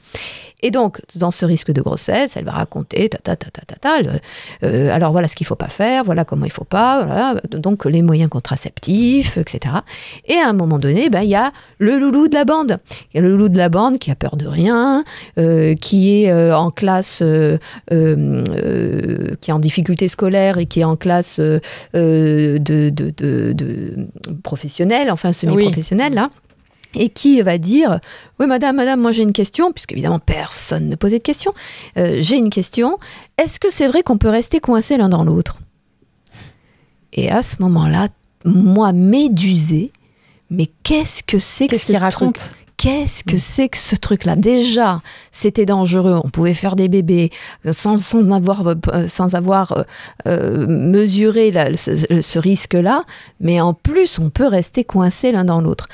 Et 0.63 0.71
donc, 0.71 1.01
dans 1.17 1.31
ce 1.31 1.45
risque 1.45 1.71
de 1.71 1.83
grossesse, 1.83 2.37
elle 2.37 2.45
va 2.45 2.53
raconter, 2.53 3.09
ta, 3.09 3.19
ta, 3.19 3.37
ta, 3.37 3.51
ta, 3.51 3.63
ta, 3.63 3.77
ta, 3.77 4.16
euh, 4.63 4.95
alors 4.95 5.13
voilà 5.13 5.29
ce 5.29 5.37
qu'il 5.37 5.47
faut 5.47 5.57
pas 5.57 5.69
faire, 5.69 6.05
voilà 6.05 6.25
comment 6.25 6.45
il 6.45 6.53
faut 6.53 6.65
pas, 6.65 7.05
voilà, 7.05 7.35
donc 7.51 7.85
les 7.85 8.03
moyens 8.03 8.31
contraceptifs, 8.31 9.37
etc. 9.37 9.75
Et 10.27 10.35
à 10.35 10.49
un 10.49 10.53
moment 10.53 10.79
donné, 10.79 11.09
ben, 11.11 11.23
il 11.23 11.31
y 11.31 11.35
a 11.35 11.53
le 11.79 11.99
loulou 11.99 12.29
de 12.29 12.35
la 12.35 12.45
bande. 12.45 12.79
Il 13.13 13.17
y 13.17 13.19
a 13.19 13.23
le 13.23 13.31
loulou 13.31 13.49
de 13.49 13.59
la 13.59 13.69
bande 13.69 13.99
qui 13.99 14.11
a 14.11 14.15
peur 14.15 14.37
de 14.37 14.47
rien, 14.47 15.05
euh, 15.39 15.75
qui 15.75 16.23
est 16.23 16.31
euh, 16.31 16.57
en 16.57 16.71
classe, 16.71 17.21
euh, 17.23 17.59
euh, 17.93 18.43
euh, 18.51 19.35
qui 19.41 19.51
est 19.51 19.55
en 19.55 19.59
difficulté 19.59 20.09
scolaire 20.09 20.59
et 20.59 20.67
qui 20.67 20.81
est 20.81 20.85
en 20.85 20.97
classe 20.97 21.39
euh, 21.39 21.61
euh, 21.95 22.59
de, 22.59 22.91
de, 22.91 23.13
de, 23.17 23.53
de 23.53 23.97
professionnelle, 24.43 25.11
enfin 25.11 25.33
semi-professionnelle, 25.33 26.15
là 26.15 26.31
et 26.97 27.09
qui 27.11 27.41
va 27.43 27.59
dire 27.59 28.01
oui 28.41 28.47
madame 28.47 28.77
madame 28.77 29.01
moi 29.01 29.13
j'ai 29.13 29.23
une 29.23 29.33
question 29.33 29.73
puisque 29.73 29.93
évidemment 29.93 30.19
personne 30.19 30.89
ne 30.89 30.97
posait 30.97 31.19
de 31.19 31.23
question 31.23 31.53
Euh, 31.99 32.17
j'ai 32.21 32.37
une 32.37 32.51
question 32.51 32.99
est-ce 33.39 33.61
que 33.61 33.71
c'est 33.71 33.87
vrai 33.89 34.03
qu'on 34.03 34.19
peut 34.19 34.29
rester 34.31 34.61
coincé 34.61 34.97
l'un 34.97 35.09
dans 35.09 35.25
l'autre? 35.25 35.59
Et 37.13 37.31
à 37.31 37.43
ce 37.43 37.57
moment-là 37.61 38.09
moi 38.45 38.93
médusée 38.93 39.93
mais 40.51 40.69
qu'est-ce 40.85 41.23
que 41.23 41.39
c'est 41.39 41.67
que 41.69 41.77
ce 41.79 41.87
qu'il 41.87 41.95
truc 41.97 42.03
raconte? 42.03 42.51
Qu'est-ce 42.77 43.25
que 43.25 43.39
c'est 43.39 43.71
que 43.71 43.79
ce 43.79 43.97
truc-là? 43.97 44.37
Déjà, 44.37 45.01
c'était 45.33 45.65
dangereux. 45.65 46.21
On 46.23 46.29
pouvait 46.29 46.53
faire 46.53 46.77
des 46.77 46.89
bébés 46.91 47.31
sans, 47.73 47.97
sans 47.97 48.31
avoir, 48.31 48.67
euh, 48.69 49.09
sans 49.09 49.35
avoir 49.35 49.73
euh, 49.73 49.83
euh, 50.29 50.67
mesuré 50.69 51.51
la- 51.51 51.75
ce, 51.75 51.97
ce 52.21 52.39
risque-là. 52.39 53.05
Mais 53.41 53.63
en 53.63 53.73
plus, 53.73 54.19
on 54.19 54.29
peut 54.29 54.47
rester 54.47 54.85
coincé 54.85 55.33
l'un 55.33 55.47
dans 55.47 55.63
l'autre. 55.63 55.89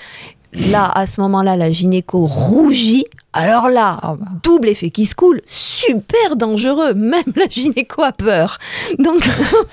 Là, 0.52 0.84
à 0.84 1.06
ce 1.06 1.20
moment-là, 1.22 1.56
la 1.56 1.70
gynéco 1.70 2.26
rougit 2.26 3.06
Alors 3.34 3.68
là, 3.70 3.98
Ah 4.02 4.14
bah. 4.18 4.26
double 4.42 4.68
effet 4.68 4.90
qui 4.90 5.06
se 5.06 5.14
coule, 5.14 5.40
super 5.46 6.36
dangereux, 6.36 6.92
même 6.94 7.22
la 7.36 7.46
gynéco 7.48 8.02
a 8.02 8.12
peur. 8.12 8.58
Donc, 8.98 9.26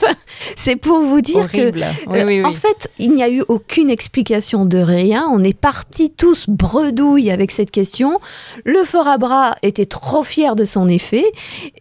c'est 0.55 0.75
pour 0.77 0.99
vous 0.99 1.21
dire 1.21 1.51
que. 1.51 1.71
Oui, 1.73 1.83
euh, 2.07 2.23
oui, 2.25 2.39
oui. 2.41 2.45
En 2.45 2.53
fait, 2.53 2.89
il 2.99 3.11
n'y 3.11 3.23
a 3.23 3.29
eu 3.29 3.43
aucune 3.47 3.89
explication 3.89 4.65
de 4.65 4.77
rien. 4.77 5.27
On 5.31 5.43
est 5.43 5.53
partis 5.57 6.09
tous 6.09 6.45
bredouilles 6.47 7.31
avec 7.31 7.51
cette 7.51 7.71
question. 7.71 8.19
Le 8.63 8.83
fort 8.85 9.07
à 9.07 9.17
bras 9.17 9.55
était 9.61 9.85
trop 9.85 10.23
fier 10.23 10.55
de 10.55 10.63
son 10.65 10.87
effet. 10.87 11.25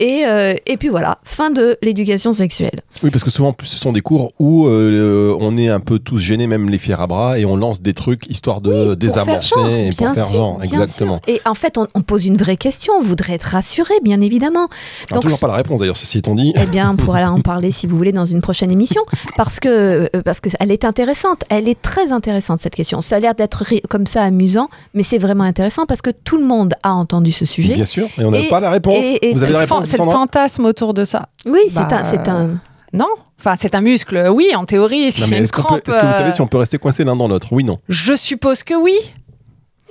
Et, 0.01 0.25
euh, 0.27 0.55
et 0.67 0.77
puis 0.77 0.89
voilà, 0.89 1.19
fin 1.25 1.51
de 1.51 1.77
l'éducation 1.83 2.33
sexuelle. 2.33 2.81
Oui, 3.03 3.11
parce 3.11 3.23
que 3.23 3.31
souvent, 3.31 3.55
ce 3.63 3.79
sont 3.79 3.93
des 3.93 4.01
cours 4.01 4.33
où 4.41 4.67
euh, 4.67 5.37
on 5.41 5.57
est 5.57 5.69
un 5.69 5.81
peu 5.81 5.99
tous 6.01 6.19
gênés, 6.19 6.47
même 6.49 6.69
les 6.71 6.79
fiers 6.79 7.01
à 7.01 7.07
bras, 7.07 7.39
et 7.39 7.45
on 7.45 7.57
lance 7.57 7.83
des 7.83 7.95
trucs 7.95 8.27
histoire 8.29 8.61
de 8.61 8.95
désamorcer 8.95 9.55
et 9.61 9.91
pour 9.91 9.99
bien 9.99 10.15
faire 10.15 10.27
sûr, 10.27 10.35
genre. 10.35 10.59
bien 10.59 10.65
Exactement. 10.81 11.21
sûr. 11.27 11.35
Et 11.35 11.41
en 11.45 11.55
fait, 11.55 11.68
on, 11.77 11.87
on 11.95 12.01
pose 12.03 12.25
une 12.25 12.37
vraie 12.37 12.57
question. 12.57 12.95
On 12.99 13.03
voudrait 13.03 13.35
être 13.35 13.43
rassuré, 13.45 13.95
bien 14.03 14.21
évidemment. 14.21 14.69
Alors, 15.11 15.15
Donc, 15.15 15.23
toujours 15.25 15.41
pas 15.41 15.49
la 15.49 15.55
réponse 15.55 15.81
d'ailleurs, 15.81 15.97
ceci 15.97 16.19
étant 16.19 16.35
dit. 16.35 16.53
Eh 16.57 16.67
bien, 16.67 16.93
on 16.93 16.97
pourra 16.97 17.31
en 17.31 17.41
parler 17.41 17.71
si 17.71 17.87
vous 17.87 17.97
voulez 17.97 18.13
dans 18.13 18.25
une 18.27 18.41
prochaine 18.41 18.71
émission, 18.71 19.03
parce 19.37 19.61
que 19.61 19.69
euh, 19.69 20.23
parce 20.25 20.41
que 20.41 20.49
elle 20.61 20.71
est 20.71 20.85
intéressante. 20.85 21.43
Elle 21.51 21.69
est 21.69 21.81
très 21.83 22.13
intéressante 22.13 22.61
cette 22.61 22.75
question. 22.75 23.01
Ça 23.01 23.17
a 23.17 23.21
l'air 23.21 23.35
d'être 23.35 23.65
comme 23.91 24.07
ça 24.07 24.23
amusant, 24.23 24.69
mais 24.95 25.03
c'est 25.03 25.19
vraiment 25.19 25.45
intéressant 25.45 25.85
parce 25.87 26.01
que 26.03 26.11
tout 26.11 26.39
le 26.39 26.45
monde 26.45 26.75
a 26.83 26.93
entendu 26.95 27.33
ce 27.33 27.45
sujet. 27.45 27.75
Bien 27.75 27.85
sûr, 27.85 28.07
et 28.19 28.25
on 28.25 28.31
n'a 28.31 28.39
pas 28.49 28.61
la 28.61 28.71
réponse. 28.71 28.95
et- 28.97 29.31
et 29.31 29.35
Vous 29.35 29.43
avez 29.43 29.53
la 29.53 29.59
réponse, 29.61 29.87
c'est 29.87 29.99
le 29.99 30.05
fantasme 30.05 30.65
autour 30.65 30.95
de 30.95 31.05
ça. 31.05 31.29
Oui, 31.47 31.61
c'est 31.69 31.75
Bah, 31.75 31.89
un, 31.91 32.05
c'est 32.05 32.29
un. 32.29 32.51
Non 32.93 33.09
Enfin, 33.41 33.55
c'est 33.61 33.75
un 33.77 33.81
muscle, 33.81 34.31
oui, 34.33 34.51
en 34.57 34.65
théorie. 34.65 35.03
Une 35.03 35.07
est-ce, 35.09 35.25
est-ce 35.33 35.53
que 35.53 35.61
vous 36.07 36.13
savez 36.13 36.29
euh, 36.29 36.33
si 36.33 36.41
on 36.41 36.49
peut 36.49 36.57
rester 36.57 36.77
coincé 36.79 37.05
l'un 37.05 37.15
dans 37.15 37.29
l'autre? 37.29 37.47
Oui, 37.53 37.63
non. 37.63 37.79
Je 37.89 38.15
suppose 38.15 38.65
que 38.65 38.75
oui, 38.75 38.97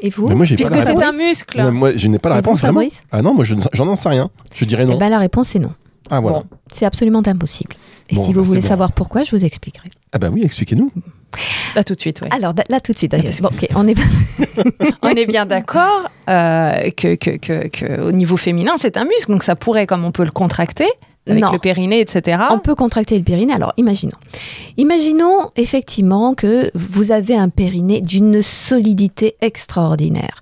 Et 0.02 0.10
vous 0.10 0.28
moi, 0.28 0.46
puisque 0.46 0.76
c'est 0.82 1.04
un 1.04 1.12
muscle. 1.14 1.60
Non, 1.62 1.72
Moi, 1.72 1.92
je 1.96 2.08
n'ai 2.08 2.20
pas 2.20 2.30
la 2.30 2.36
Et 2.36 2.38
réponse 2.40 2.60
vous, 2.62 2.68
vraiment. 2.68 2.82
Ah 3.12 3.22
non, 3.22 3.34
moi, 3.34 3.44
j'en 3.46 3.96
sais 3.96 4.10
rien. 4.10 4.30
Je 4.56 4.66
dirais 4.66 4.86
non. 4.86 4.94
Eh 4.96 5.00
ben, 5.00 5.10
la 5.10 5.20
réponse 5.20 5.50
c'est 5.50 5.60
non. 5.60 5.74
ah 6.10 6.20
voilà. 6.20 6.40
Bon. 6.40 6.46
C'est 6.72 6.86
absolument 6.86 7.22
impossible. 7.26 7.76
Et 8.10 8.16
Bon, 8.16 8.24
si 8.24 8.34
bah, 8.34 8.40
vous 8.42 8.46
voulez 8.46 8.62
bon. 8.62 8.68
savoir 8.68 8.92
pourquoi, 8.92 9.24
je 9.24 9.36
vous 9.36 9.44
expliquerai. 9.44 9.90
Ah 10.14 10.20
bah 10.20 10.30
oui, 10.32 10.44
expliquez-nous. 10.44 10.92
Là, 11.76 11.84
tout 11.84 11.94
de 11.94 12.00
suite, 12.00 12.22
oui. 12.24 12.30
Alors 12.32 12.54
là 12.70 12.80
tout 12.80 12.94
de 12.94 12.98
suite. 12.98 13.12
d'ailleurs. 13.12 13.34
Bon, 13.42 13.50
ok, 13.50 13.68
on 13.76 13.88
est. 13.88 13.98
On 15.02 15.10
est 15.10 15.26
bien 15.26 15.46
d'accord 15.46 16.10
euh, 16.30 16.90
que, 16.92 17.16
que, 17.16 17.38
que, 17.38 17.68
que 17.68 18.02
au 18.02 18.12
niveau 18.12 18.38
féminin, 18.38 18.74
c'est 18.78 18.98
un 18.98 19.06
muscle, 19.06 19.32
donc 19.32 19.44
ça 19.44 19.56
pourrait, 19.56 19.86
comme 19.88 20.06
on 20.06 20.12
peut 20.12 20.24
le 20.24 20.32
contracter, 20.32 20.88
avec 21.28 21.44
Non. 21.44 21.52
le 21.52 21.60
périnée, 21.60 22.00
etc. 22.00 22.42
On 22.52 22.60
peut 22.60 22.76
contracter 22.76 23.18
le 23.18 23.24
périnée. 23.24 23.54
Alors, 23.54 23.74
imaginons. 23.78 24.18
Imaginons 24.78 25.50
effectivement 25.56 26.34
que 26.34 26.70
vous 26.76 27.12
avez 27.12 27.36
un 27.36 27.50
périnée 27.50 28.02
d'une 28.02 28.42
solidité 28.42 29.36
extraordinaire. 29.42 30.40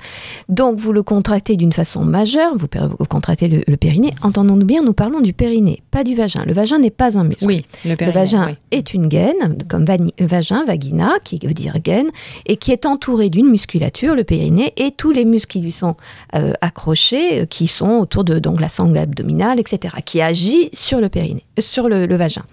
Donc, 0.50 0.78
vous 0.78 0.92
le 0.92 1.04
contractez 1.04 1.56
d'une 1.56 1.72
façon 1.72 2.04
majeure, 2.04 2.54
vous, 2.58 2.68
contractez 3.08 3.48
le, 3.48 3.62
le 3.68 3.78
périnée. 3.78 4.14
Entendons-nous 4.22 4.66
bien, 4.66 4.82
nous 4.84 4.94
parlons 4.94 5.22
du 5.22 5.34
périnée, 5.34 5.82
pas 5.92 6.04
du 6.04 6.16
vagin. 6.16 6.44
Le 6.46 6.54
vagin 6.54 6.80
n'est 6.80 6.90
pas 6.92 7.18
un 7.18 7.24
muscle. 7.24 7.46
Oui, 7.46 7.66
le 7.86 7.92
Le 7.92 7.96
périnée. 7.96 8.14
vagin 8.14 8.46
oui. 8.50 8.56
est 8.72 8.94
une 8.94 9.08
gaine, 9.08 9.58
comme 9.70 9.86
vani- 9.86 10.14
vagin, 10.20 10.66
vagina, 10.66 11.14
qui 11.24 11.40
veut 11.44 11.54
dire 11.54 11.80
gaine, 11.82 12.10
et 12.46 12.58
qui 12.58 12.72
est 12.72 12.86
entouré 12.86 13.30
d'une 13.30 13.48
musculature, 13.50 14.16
le 14.16 14.24
périnée, 14.24 14.74
et 14.78 14.92
tous 14.92 15.12
les 15.12 15.26
muscles 15.26 15.52
qui 15.54 15.60
lui 15.60 15.72
sont 15.72 15.96
euh, 16.36 16.54
accrochés, 16.62 17.42
euh, 17.42 17.46
qui 17.46 17.68
sont 17.68 18.00
autour 18.00 18.24
de 18.24 18.40
donc, 18.40 18.60
la 18.60 18.70
sangle 18.70 18.98
abdominale, 18.98 19.60
etc., 19.60 19.96
qui 20.04 20.22
agit 20.22 20.70
sur 20.76 21.02
le 21.02 21.10
périnée, 21.10 21.46
sur 21.60 21.90
le, 21.90 22.06
le 22.06 22.16
vagin. 22.16 22.44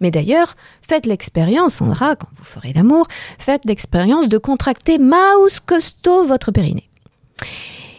Mais 0.00 0.10
d'ailleurs, 0.10 0.56
faites 0.82 1.06
l'expérience, 1.06 1.74
Sandra, 1.74 2.16
quand 2.16 2.28
vous 2.36 2.44
ferez 2.44 2.72
l'amour, 2.72 3.06
faites 3.38 3.64
l'expérience 3.64 4.28
de 4.28 4.38
contracter 4.38 4.98
mouse 4.98 5.60
costaud 5.60 6.26
votre 6.26 6.50
périnée. 6.50 6.88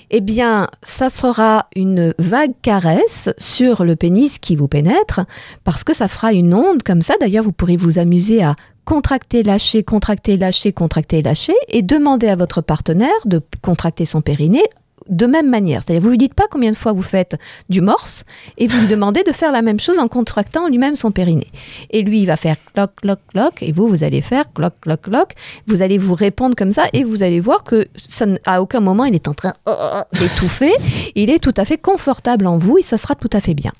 Eh 0.09 0.21
bien, 0.21 0.67
ça 0.83 1.09
sera 1.09 1.67
une 1.75 2.13
vague 2.17 2.53
caresse 2.61 3.29
sur 3.37 3.83
le 3.83 3.97
pénis 3.97 4.39
qui 4.39 4.55
vous 4.55 4.69
pénètre, 4.69 5.21
parce 5.65 5.83
que 5.83 5.93
ça 5.93 6.07
fera 6.07 6.31
une 6.31 6.53
onde 6.53 6.81
comme 6.83 7.01
ça. 7.01 7.15
D'ailleurs, 7.19 7.43
vous 7.43 7.51
pourrez 7.51 7.75
vous 7.75 7.99
amuser 7.99 8.41
à 8.41 8.55
contracter, 8.85 9.43
lâcher, 9.43 9.83
contracter, 9.83 10.37
lâcher, 10.37 10.71
contracter, 10.71 11.21
lâcher, 11.21 11.55
et 11.67 11.81
demander 11.81 12.29
à 12.29 12.37
votre 12.37 12.61
partenaire 12.61 13.09
de 13.25 13.41
contracter 13.61 14.05
son 14.05 14.21
périnée 14.21 14.63
de 15.09 15.25
même 15.25 15.49
manière. 15.49 15.83
C'est-à-dire, 15.83 16.01
vous 16.01 16.09
lui 16.09 16.17
dites 16.17 16.33
pas 16.33 16.47
combien 16.49 16.71
de 16.71 16.77
fois 16.77 16.93
vous 16.93 17.01
faites 17.01 17.37
du 17.69 17.81
morse, 17.81 18.23
et 18.57 18.67
vous 18.67 18.79
lui 18.79 18.87
demandez 18.87 19.23
de 19.23 19.31
faire 19.31 19.51
la 19.51 19.61
même 19.61 19.79
chose 19.79 19.99
en 19.99 20.07
contractant 20.07 20.67
lui-même 20.67 20.95
son 20.95 21.11
périnée. 21.11 21.51
Et 21.89 22.01
lui, 22.01 22.21
il 22.21 22.25
va 22.25 22.37
faire 22.37 22.55
cloc, 22.73 22.91
cloc, 23.01 23.19
cloc, 23.31 23.61
et 23.61 23.71
vous, 23.71 23.87
vous 23.87 24.03
allez 24.03 24.21
faire 24.21 24.51
cloc, 24.53 24.73
cloc, 24.81 25.01
cloc. 25.01 25.33
Vous 25.67 25.81
allez 25.81 25.97
vous 25.97 26.15
répondre 26.15 26.55
comme 26.55 26.71
ça, 26.71 26.85
et 26.93 27.03
vous 27.03 27.23
allez 27.23 27.39
voir 27.39 27.63
que 27.63 27.87
ça, 28.07 28.25
à 28.45 28.61
aucun 28.61 28.79
moment 28.79 29.05
il 29.05 29.15
est 29.15 29.27
en 29.27 29.33
train 29.33 29.53
euh, 29.67 30.01
d'étouffer. 30.19 30.71
Il 31.15 31.29
est 31.29 31.39
tout 31.39 31.53
à 31.57 31.65
fait 31.65 31.77
confortable 31.77 32.47
en 32.47 32.57
vous, 32.57 32.77
et 32.77 32.81
ça 32.81 32.97
sera 32.97 33.15
tout 33.15 33.29
à 33.33 33.41
fait 33.41 33.53
bien. 33.53 33.71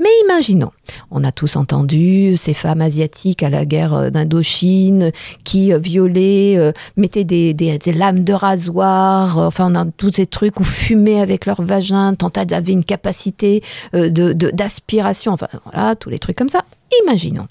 Mais 0.00 0.08
imaginons, 0.24 0.70
on 1.10 1.24
a 1.24 1.32
tous 1.32 1.56
entendu 1.56 2.36
ces 2.36 2.54
femmes 2.54 2.80
asiatiques 2.80 3.42
à 3.42 3.50
la 3.50 3.64
guerre 3.64 3.94
euh, 3.94 4.10
d'Indochine 4.10 5.12
qui 5.44 5.72
euh, 5.72 5.78
violaient, 5.78 6.56
euh, 6.56 6.72
mettaient 6.96 7.24
des, 7.24 7.54
lames 7.94 8.24
de 8.24 8.32
rasoir, 8.32 9.38
enfin 9.38 9.72
on 9.72 9.74
a 9.74 9.84
tous 9.96 10.12
ces 10.12 10.26
trucs 10.26 10.60
où 10.60 10.64
fumaient 10.68 11.20
avec 11.20 11.46
leur 11.46 11.62
vagin, 11.62 12.14
tant 12.14 12.30
elles 12.36 12.54
avaient 12.54 12.72
une 12.72 12.84
capacité 12.84 13.62
euh, 13.94 14.08
de- 14.08 14.32
de- 14.32 14.50
d'aspiration, 14.50 15.32
enfin 15.32 15.48
voilà, 15.64 15.94
tous 15.96 16.10
les 16.10 16.18
trucs 16.18 16.36
comme 16.36 16.48
ça. 16.48 16.64
Imaginons. 17.04 17.46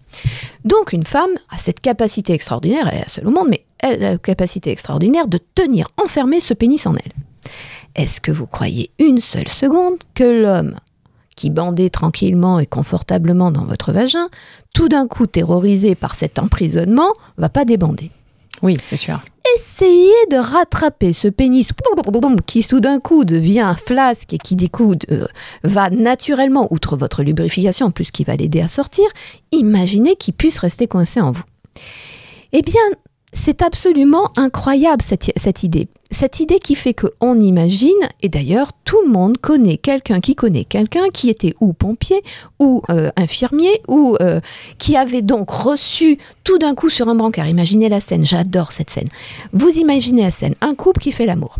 Donc 0.65 0.93
une 0.93 1.05
femme 1.05 1.29
a 1.49 1.57
cette 1.57 1.79
capacité 1.81 2.33
extraordinaire, 2.33 2.87
elle 2.87 2.97
est 2.99 3.01
la 3.01 3.07
seule 3.07 3.27
au 3.27 3.31
monde, 3.31 3.47
mais 3.49 3.65
elle 3.79 4.03
a 4.03 4.11
la 4.11 4.17
capacité 4.17 4.71
extraordinaire 4.71 5.27
de 5.27 5.39
tenir 5.55 5.87
enfermé 6.03 6.39
ce 6.39 6.53
pénis 6.53 6.85
en 6.87 6.95
elle. 6.95 7.11
Est-ce 7.95 8.21
que 8.21 8.31
vous 8.31 8.47
croyez 8.47 8.91
une 8.99 9.19
seule 9.19 9.47
seconde 9.47 9.97
que 10.15 10.23
l'homme 10.23 10.75
qui 11.35 11.51
bandait 11.51 11.91
tranquillement 11.91 12.59
et 12.59 12.65
confortablement 12.65 13.51
dans 13.51 13.65
votre 13.65 13.91
vagin, 13.91 14.27
tout 14.73 14.89
d'un 14.89 15.07
coup 15.07 15.27
terrorisé 15.27 15.93
par 15.93 16.15
cet 16.15 16.39
emprisonnement, 16.39 17.13
va 17.37 17.49
pas 17.49 17.63
débander? 17.63 18.09
Oui, 18.63 18.77
c'est 18.83 18.97
sûr. 18.97 19.21
Essayez 19.55 20.25
de 20.29 20.37
rattraper 20.37 21.13
ce 21.13 21.27
pénis 21.27 21.69
qui 22.45 22.63
soudain 22.63 22.99
coup 22.99 23.23
devient 23.23 23.61
un 23.61 23.75
flasque 23.75 24.33
et 24.33 24.37
qui 24.37 24.55
du 24.55 24.69
coup 24.69 24.93
euh, 25.11 25.25
va 25.63 25.89
naturellement, 25.89 26.67
outre 26.71 26.97
votre 26.97 27.23
lubrification, 27.23 27.91
plus 27.91 28.11
qui 28.11 28.23
va 28.23 28.35
l'aider 28.35 28.61
à 28.61 28.67
sortir, 28.67 29.05
imaginez 29.51 30.15
qu'il 30.15 30.33
puisse 30.33 30.57
rester 30.57 30.87
coincé 30.87 31.21
en 31.21 31.31
vous. 31.31 31.43
Eh 32.51 32.61
bien, 32.61 32.81
c'est 33.37 33.61
absolument 33.61 34.31
incroyable 34.35 35.01
cette, 35.01 35.31
cette 35.37 35.63
idée. 35.63 35.87
Cette 36.09 36.39
idée 36.39 36.59
qui 36.59 36.73
fait 36.73 36.93
qu'on 36.93 37.39
imagine, 37.39 37.91
et 38.21 38.29
d'ailleurs 38.29 38.71
tout 38.83 38.99
le 39.05 39.11
monde 39.11 39.37
connaît 39.37 39.77
quelqu'un 39.77 40.19
qui 40.19 40.35
connaît 40.35 40.63
quelqu'un 40.63 41.09
qui 41.13 41.29
était 41.29 41.53
ou 41.59 41.73
pompier 41.73 42.23
ou 42.59 42.81
euh, 42.89 43.09
infirmier 43.15 43.81
ou 43.87 44.15
euh, 44.21 44.39
qui 44.79 44.97
avait 44.97 45.21
donc 45.21 45.49
reçu 45.51 46.17
tout 46.43 46.57
d'un 46.57 46.73
coup 46.73 46.89
sur 46.89 47.09
un 47.09 47.15
brancard. 47.15 47.47
Imaginez 47.47 47.89
la 47.89 47.99
scène, 47.99 48.25
j'adore 48.25 48.71
cette 48.71 48.89
scène. 48.89 49.09
Vous 49.53 49.77
imaginez 49.77 50.23
la 50.23 50.31
scène, 50.31 50.55
un 50.61 50.73
couple 50.73 50.99
qui 50.99 51.11
fait 51.11 51.25
l'amour. 51.25 51.57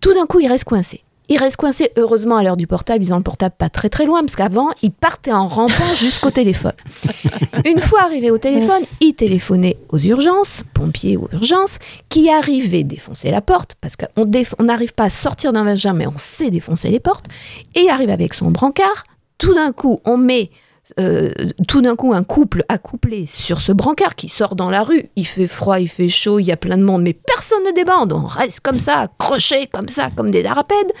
Tout 0.00 0.14
d'un 0.14 0.26
coup, 0.26 0.40
il 0.40 0.48
reste 0.48 0.64
coincé. 0.64 1.02
Il 1.28 1.38
reste 1.38 1.56
coincé, 1.56 1.90
heureusement, 1.96 2.36
à 2.36 2.42
l'heure 2.42 2.56
du 2.56 2.66
portable, 2.66 3.04
ils 3.04 3.14
ont 3.14 3.16
le 3.16 3.22
portable 3.22 3.54
pas 3.56 3.68
très 3.68 3.88
très 3.88 4.06
loin, 4.06 4.20
parce 4.20 4.34
qu'avant, 4.34 4.70
ils 4.82 4.90
partaient 4.90 5.32
en 5.32 5.48
rampant 5.48 5.94
jusqu'au 5.94 6.30
téléphone. 6.30 6.72
Une 7.64 7.78
fois 7.78 8.02
arrivé 8.02 8.30
au 8.30 8.38
téléphone, 8.38 8.82
il 9.00 9.14
téléphonait 9.14 9.78
aux 9.88 9.98
urgences, 9.98 10.64
pompiers 10.74 11.16
ou 11.16 11.28
urgences, 11.32 11.78
qui 12.08 12.28
arrivaient 12.28 12.84
défoncer 12.84 13.30
la 13.30 13.40
porte, 13.40 13.76
parce 13.80 13.96
qu'on 13.96 14.64
n'arrive 14.64 14.94
pas 14.94 15.04
à 15.04 15.10
sortir 15.10 15.52
d'un 15.52 15.64
vagin, 15.64 15.94
mais 15.94 16.06
on 16.06 16.18
sait 16.18 16.50
défoncer 16.50 16.90
les 16.90 17.00
portes, 17.00 17.26
et 17.74 17.82
il 17.82 17.88
arrive 17.88 18.10
avec 18.10 18.34
son 18.34 18.50
brancard. 18.50 19.04
Tout 19.38 19.54
d'un 19.54 19.72
coup, 19.72 20.00
on 20.04 20.16
met 20.16 20.50
euh, 20.98 21.30
tout 21.68 21.80
d'un 21.80 21.96
coup 21.96 22.12
un 22.12 22.24
couple 22.24 22.64
accouplé 22.68 23.26
sur 23.26 23.60
ce 23.60 23.72
brancard 23.72 24.14
qui 24.14 24.28
sort 24.28 24.56
dans 24.56 24.70
la 24.70 24.82
rue. 24.82 25.10
Il 25.16 25.26
fait 25.26 25.46
froid, 25.46 25.80
il 25.80 25.88
fait 25.88 26.08
chaud, 26.08 26.38
il 26.38 26.44
y 26.44 26.52
a 26.52 26.56
plein 26.56 26.76
de 26.76 26.82
monde, 26.82 27.02
mais 27.02 27.12
personne 27.12 27.64
ne 27.64 27.72
débande. 27.72 28.12
On 28.12 28.26
reste 28.26 28.60
comme 28.60 28.78
ça, 28.78 29.00
accroché 29.00 29.66
comme 29.66 29.88
ça, 29.88 30.10
comme 30.14 30.30
des 30.30 30.42
darapèdes. 30.42 30.92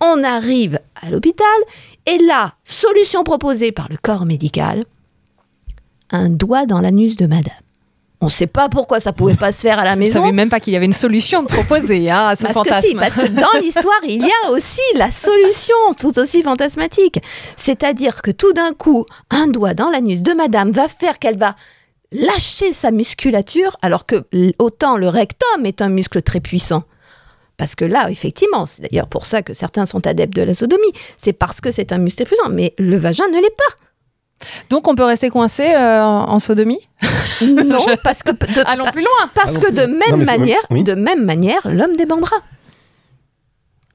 On 0.00 0.22
arrive 0.24 0.80
à 1.02 1.10
l'hôpital 1.10 1.46
et 2.06 2.18
là, 2.18 2.54
solution 2.64 3.24
proposée 3.24 3.72
par 3.72 3.88
le 3.88 3.96
corps 3.96 4.26
médical, 4.26 4.84
un 6.10 6.30
doigt 6.30 6.66
dans 6.66 6.80
l'anus 6.80 7.16
de 7.16 7.26
madame. 7.26 7.52
On 8.20 8.26
ne 8.26 8.30
sait 8.30 8.48
pas 8.48 8.68
pourquoi 8.68 8.98
ça 8.98 9.12
pouvait 9.12 9.34
pas 9.36 9.52
se 9.52 9.60
faire 9.60 9.78
à 9.78 9.84
la 9.84 9.92
Je 9.94 9.98
maison. 9.98 10.20
savais 10.20 10.32
même 10.32 10.48
pas 10.50 10.58
qu'il 10.58 10.72
y 10.72 10.76
avait 10.76 10.86
une 10.86 10.92
solution 10.92 11.44
proposée 11.44 12.10
hein, 12.10 12.28
à 12.28 12.36
ce 12.36 12.42
Parce 12.42 12.54
fantasme. 12.54 12.80
que 12.82 12.88
si, 12.88 12.94
parce 12.94 13.14
que 13.16 13.26
dans 13.28 13.60
l'histoire, 13.60 14.00
il 14.06 14.20
y 14.20 14.30
a 14.46 14.50
aussi 14.50 14.80
la 14.96 15.10
solution, 15.10 15.74
tout 15.96 16.18
aussi 16.18 16.42
fantasmatique. 16.42 17.20
C'est-à-dire 17.56 18.22
que 18.22 18.30
tout 18.32 18.52
d'un 18.52 18.72
coup, 18.72 19.06
un 19.30 19.46
doigt 19.46 19.74
dans 19.74 19.90
l'anus 19.90 20.22
de 20.22 20.32
madame 20.32 20.72
va 20.72 20.88
faire 20.88 21.18
qu'elle 21.20 21.38
va 21.38 21.54
lâcher 22.10 22.72
sa 22.72 22.90
musculature, 22.90 23.76
alors 23.82 24.06
que 24.06 24.24
autant 24.58 24.96
le 24.96 25.08
rectum 25.08 25.64
est 25.66 25.80
un 25.82 25.88
muscle 25.90 26.20
très 26.22 26.40
puissant. 26.40 26.82
Parce 27.56 27.74
que 27.74 27.84
là, 27.84 28.08
effectivement, 28.10 28.66
c'est 28.66 28.82
d'ailleurs 28.82 29.08
pour 29.08 29.26
ça 29.26 29.42
que 29.42 29.52
certains 29.52 29.84
sont 29.84 30.06
adeptes 30.06 30.34
de 30.34 30.42
la 30.42 30.54
sodomie, 30.54 30.92
c'est 31.18 31.32
parce 31.32 31.60
que 31.60 31.70
c'est 31.70 31.92
un 31.92 31.98
muscle 31.98 32.24
très 32.24 32.24
puissant, 32.24 32.50
mais 32.50 32.72
le 32.78 32.96
vagin 32.96 33.28
ne 33.28 33.34
l'est 33.40 33.56
pas. 33.56 33.74
Donc 34.70 34.86
on 34.88 34.94
peut 34.94 35.04
rester 35.04 35.30
coincé 35.30 35.64
euh, 35.74 36.02
en 36.04 36.38
sodomie? 36.38 36.88
Non, 37.42 37.78
parce 38.04 38.22
que 38.22 38.30
de, 38.32 38.62
Allons 38.66 38.84
plus 38.86 39.02
loin. 39.02 39.30
parce 39.34 39.56
Allons 39.56 39.60
que 39.60 39.70
de 39.72 39.86
même 39.86 40.18
Non, 40.20 40.24
manière, 40.24 40.60
oui. 40.70 40.82
de 40.84 40.94
même 40.94 41.24
manière, 41.24 41.60
l'homme 41.64 41.96
débandera. 41.96 42.36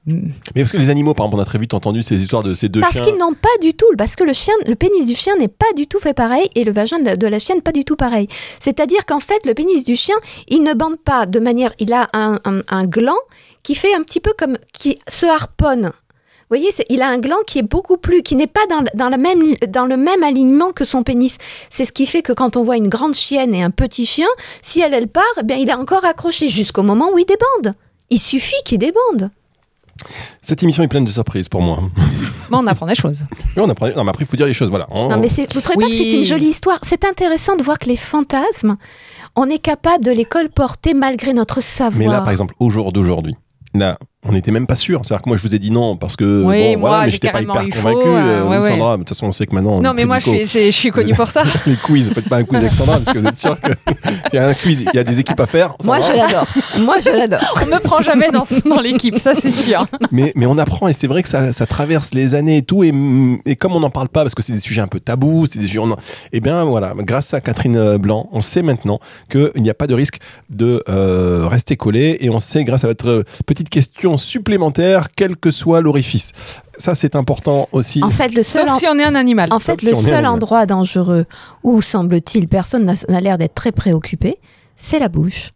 Mais 0.06 0.22
parce 0.56 0.72
que 0.72 0.76
les 0.76 0.90
animaux, 0.90 1.14
par 1.14 1.24
exemple, 1.24 1.40
on 1.40 1.42
a 1.42 1.46
très 1.46 1.58
vite 1.58 1.72
entendu 1.72 2.02
ces 2.02 2.20
histoires 2.22 2.42
de 2.42 2.54
ces 2.54 2.68
deux 2.68 2.80
Parce 2.80 2.92
chiens. 2.92 3.02
qu'ils 3.04 3.16
n'ont 3.16 3.32
pas 3.32 3.48
du 3.62 3.72
tout, 3.72 3.86
parce 3.96 4.16
que 4.16 4.24
le 4.24 4.34
chien, 4.34 4.52
le 4.66 4.74
pénis 4.74 5.06
du 5.06 5.14
chien 5.14 5.34
n'est 5.36 5.48
pas 5.48 5.72
du 5.76 5.86
tout 5.86 5.98
fait 5.98 6.12
pareil 6.12 6.46
et 6.54 6.64
le 6.64 6.72
vagin 6.72 6.98
de, 6.98 7.16
de 7.16 7.26
la 7.26 7.38
chienne 7.38 7.62
pas 7.62 7.72
du 7.72 7.86
tout 7.86 7.96
pareil. 7.96 8.28
C'est-à-dire 8.60 9.06
qu'en 9.06 9.20
fait, 9.20 9.46
le 9.46 9.54
pénis 9.54 9.82
du 9.82 9.96
chien, 9.96 10.16
il 10.48 10.62
ne 10.62 10.74
bande 10.74 10.98
pas 10.98 11.24
de 11.24 11.40
manière, 11.40 11.72
il 11.78 11.90
a 11.94 12.10
un, 12.12 12.38
un- 12.44 12.60
un 12.68 12.84
gland 12.84 13.16
qui 13.62 13.74
fait 13.74 13.94
un 13.94 14.02
petit 14.02 14.20
peu 14.20 14.34
comme 14.38 14.58
qui 14.74 14.98
se 15.08 15.24
harponne. 15.24 15.92
Vous 16.50 16.56
voyez, 16.56 16.70
c'est- 16.72 16.86
il 16.90 17.00
a 17.02 17.08
un 17.08 17.18
gland 17.18 17.36
qui 17.46 17.58
est 17.58 17.62
beaucoup 17.62 17.96
plus, 17.96 18.22
qui 18.22 18.36
n'est 18.36 18.46
pas 18.46 18.66
dans, 18.68 18.84
dans 18.94 19.08
la 19.08 19.16
même, 19.16 19.42
dans 19.68 19.86
le 19.86 19.96
même 19.96 20.22
alignement 20.22 20.72
que 20.72 20.84
son 20.84 21.02
pénis. 21.02 21.38
C'est 21.70 21.84
ce 21.84 21.92
qui 21.92 22.06
fait 22.06 22.22
que 22.22 22.32
quand 22.32 22.56
on 22.56 22.62
voit 22.62 22.76
une 22.76 22.88
grande 22.88 23.14
chienne 23.14 23.54
et 23.54 23.62
un 23.62 23.70
petit 23.70 24.06
chien, 24.06 24.28
si 24.62 24.80
elle, 24.80 24.94
elle 24.94 25.08
part, 25.08 25.24
eh 25.40 25.42
bien, 25.42 25.56
il 25.56 25.68
est 25.68 25.74
encore 25.74 26.04
accroché 26.04 26.48
jusqu'au 26.48 26.82
moment 26.82 27.10
où 27.12 27.18
il 27.18 27.24
débande. 27.26 27.74
Il 28.10 28.18
suffit 28.18 28.54
qu'il 28.64 28.78
débande. 28.78 29.30
Cette 30.42 30.62
émission 30.62 30.82
est 30.82 30.88
pleine 30.88 31.04
de 31.04 31.10
surprises 31.10 31.48
pour 31.48 31.62
moi. 31.62 31.80
Bon, 32.50 32.58
on 32.58 32.66
apprend 32.66 32.84
des 32.86 32.94
choses. 32.94 33.24
Oui, 33.56 33.62
on 33.64 33.68
apprend. 33.70 33.88
Non, 33.96 34.04
mais 34.04 34.10
après, 34.10 34.24
il 34.24 34.28
faut 34.28 34.36
dire 34.36 34.44
les 34.46 34.52
choses. 34.52 34.68
Voilà. 34.68 34.86
On- 34.90 35.08
Non, 35.08 35.16
mais 35.16 35.30
c'est- 35.30 35.50
vous 35.54 35.62
trouvez 35.62 35.78
pas 35.82 35.88
que 35.90 35.96
c'est 35.96 36.10
une 36.12 36.24
jolie 36.24 36.48
histoire? 36.48 36.78
C'est 36.82 37.04
intéressant 37.06 37.56
de 37.56 37.62
voir 37.62 37.78
que 37.78 37.86
les 37.86 37.96
fantasmes, 37.96 38.76
on 39.34 39.48
est 39.48 39.58
capable 39.58 40.04
de 40.04 40.10
les 40.10 40.26
colporter 40.26 40.92
malgré 40.92 41.32
notre 41.32 41.62
savoir. 41.62 41.98
Mais 41.98 42.06
là, 42.06 42.20
par 42.20 42.30
exemple, 42.32 42.54
au 42.60 42.68
jour 42.68 42.92
d'aujourd'hui, 42.92 43.34
là, 43.72 43.98
on 44.26 44.32
n'était 44.32 44.50
même 44.50 44.66
pas 44.66 44.76
sûr. 44.76 45.00
C'est-à-dire 45.04 45.22
que 45.22 45.28
moi, 45.28 45.36
je 45.36 45.42
vous 45.42 45.54
ai 45.54 45.58
dit 45.58 45.70
non 45.70 45.96
parce 45.96 46.16
que 46.16 46.42
Oui, 46.42 46.74
bon, 46.74 46.80
moi, 46.80 46.90
voilà, 46.90 47.06
mais 47.06 47.10
j'étais 47.12 47.30
pas 47.30 47.42
hyper 47.42 47.54
convaincu. 47.54 47.78
faux, 47.78 47.88
euh, 47.88 48.40
euh, 48.42 48.48
ouais. 48.48 48.68
Sandra, 48.68 48.94
de 48.96 49.02
toute 49.02 49.08
façon, 49.10 49.26
on 49.26 49.32
sait 49.32 49.46
que 49.46 49.54
maintenant. 49.54 49.80
Non, 49.80 49.90
on 49.90 49.94
mais 49.94 50.04
moi, 50.04 50.18
je 50.18 50.70
suis, 50.70 50.90
connue 50.90 51.14
pour 51.14 51.30
ça. 51.30 51.42
les 51.66 51.76
quiz, 51.76 52.10
faites 52.10 52.28
pas 52.28 52.36
un 52.38 52.44
quiz 52.44 52.58
avec 52.60 52.72
Sandra 52.72 52.98
parce 52.98 53.12
que 53.12 53.18
vous 53.18 53.26
êtes 53.26 53.36
sûr 53.36 53.58
que 53.60 53.72
il 54.32 54.36
y 54.36 54.38
a 54.38 54.48
un 54.48 54.54
quiz, 54.54 54.80
il 54.92 54.96
y 54.96 54.98
a 54.98 55.04
des 55.04 55.20
équipes 55.20 55.40
à 55.40 55.46
faire. 55.46 55.74
Moi, 55.84 55.98
je 56.00 56.12
l'adore. 56.16 56.46
Moi, 56.80 56.96
je 57.04 57.10
l'adore. 57.10 57.40
On 57.62 57.66
me 57.66 57.80
prend 57.80 58.00
jamais 58.00 58.30
dans, 58.30 58.44
dans 58.68 58.80
l'équipe, 58.80 59.18
ça 59.18 59.34
c'est 59.34 59.50
sûr. 59.50 59.86
mais, 60.10 60.32
mais 60.36 60.46
on 60.46 60.56
apprend 60.58 60.88
et 60.88 60.94
c'est 60.94 61.06
vrai 61.06 61.22
que 61.22 61.28
ça, 61.28 61.52
ça 61.52 61.66
traverse 61.66 62.14
les 62.14 62.34
années 62.34 62.58
et 62.58 62.62
tout. 62.62 62.82
Et, 62.84 62.92
et 63.46 63.56
comme 63.56 63.72
on 63.72 63.80
n'en 63.80 63.90
parle 63.90 64.08
pas 64.08 64.22
parce 64.22 64.34
que 64.34 64.42
c'est 64.42 64.52
des 64.52 64.60
sujets 64.60 64.80
un 64.80 64.86
peu 64.86 65.00
tabous, 65.00 65.46
c'est 65.50 65.58
des 65.58 65.66
sujets. 65.66 65.78
en- 65.80 65.96
Eh 66.32 66.40
bien 66.40 66.64
voilà, 66.64 66.92
grâce 66.98 67.34
à 67.34 67.40
Catherine 67.40 67.96
Blanc, 67.98 68.28
on 68.32 68.40
sait 68.40 68.62
maintenant 68.62 69.00
qu'il 69.30 69.50
n'y 69.62 69.70
a 69.70 69.74
pas 69.74 69.86
de 69.86 69.94
risque 69.94 70.18
de 70.50 70.82
euh, 70.88 71.46
rester 71.48 71.76
collé 71.76 72.16
et 72.20 72.30
on 72.30 72.40
sait 72.40 72.64
grâce 72.64 72.84
à 72.84 72.88
votre 72.88 73.08
euh, 73.08 73.22
petite 73.46 73.68
question 73.68 74.13
supplémentaire, 74.18 75.08
quel 75.14 75.36
que 75.36 75.50
soit 75.50 75.80
l'orifice. 75.80 76.32
Ça 76.76 76.94
c'est 76.94 77.14
important 77.16 77.68
aussi. 77.72 78.02
En 78.02 78.10
fait, 78.10 78.34
le 78.34 78.42
seul, 78.42 78.66
Sauf 78.66 78.76
en- 78.76 78.78
si 78.78 78.86
on 78.88 78.98
est 78.98 79.04
un 79.04 79.14
animal. 79.14 79.52
en 79.52 79.58
fait, 79.58 79.82
le 79.82 79.94
seul 79.94 80.26
endroit 80.26 80.66
dangereux 80.66 81.26
où, 81.62 81.80
semble-t-il, 81.82 82.48
personne 82.48 82.84
n'a 82.84 82.94
n'a 83.08 83.20
l'air 83.20 83.38
d'être 83.38 83.54
très 83.54 83.72
préoccupé, 83.72 84.38
c'est 84.76 84.98
la 84.98 85.08
bouche. 85.08 85.50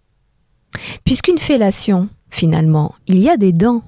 Puisqu'une 1.05 1.39
fellation, 1.39 2.09
finalement, 2.31 2.95
il 3.07 3.19
y 3.19 3.29
a 3.29 3.37
des 3.37 3.53
dents. 3.53 3.83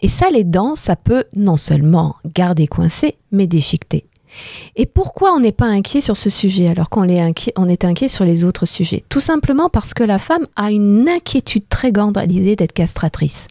Et 0.00 0.08
ça, 0.08 0.30
les 0.30 0.44
dents, 0.44 0.74
ça 0.76 0.96
peut 0.96 1.24
non 1.36 1.56
seulement 1.56 2.16
garder 2.34 2.66
coincé, 2.66 3.16
mais 3.30 3.46
déchiqueter. 3.46 4.06
Et 4.76 4.86
pourquoi 4.86 5.32
on 5.32 5.40
n'est 5.40 5.52
pas 5.52 5.66
inquiet 5.66 6.00
sur 6.00 6.16
ce 6.16 6.30
sujet 6.30 6.68
alors 6.68 6.88
qu'on 6.88 7.08
est 7.08 7.20
inquiet, 7.20 7.52
on 7.56 7.68
est 7.68 7.84
inquiet 7.84 8.08
sur 8.08 8.24
les 8.24 8.44
autres 8.44 8.66
sujets? 8.66 9.04
Tout 9.08 9.20
simplement 9.20 9.68
parce 9.68 9.94
que 9.94 10.02
la 10.02 10.18
femme 10.18 10.46
a 10.56 10.70
une 10.70 11.08
inquiétude 11.08 11.68
très 11.68 11.92
grande 11.92 12.16
à 12.18 12.24
l'idée 12.26 12.56
d'être 12.56 12.72
castratrice. 12.72 13.48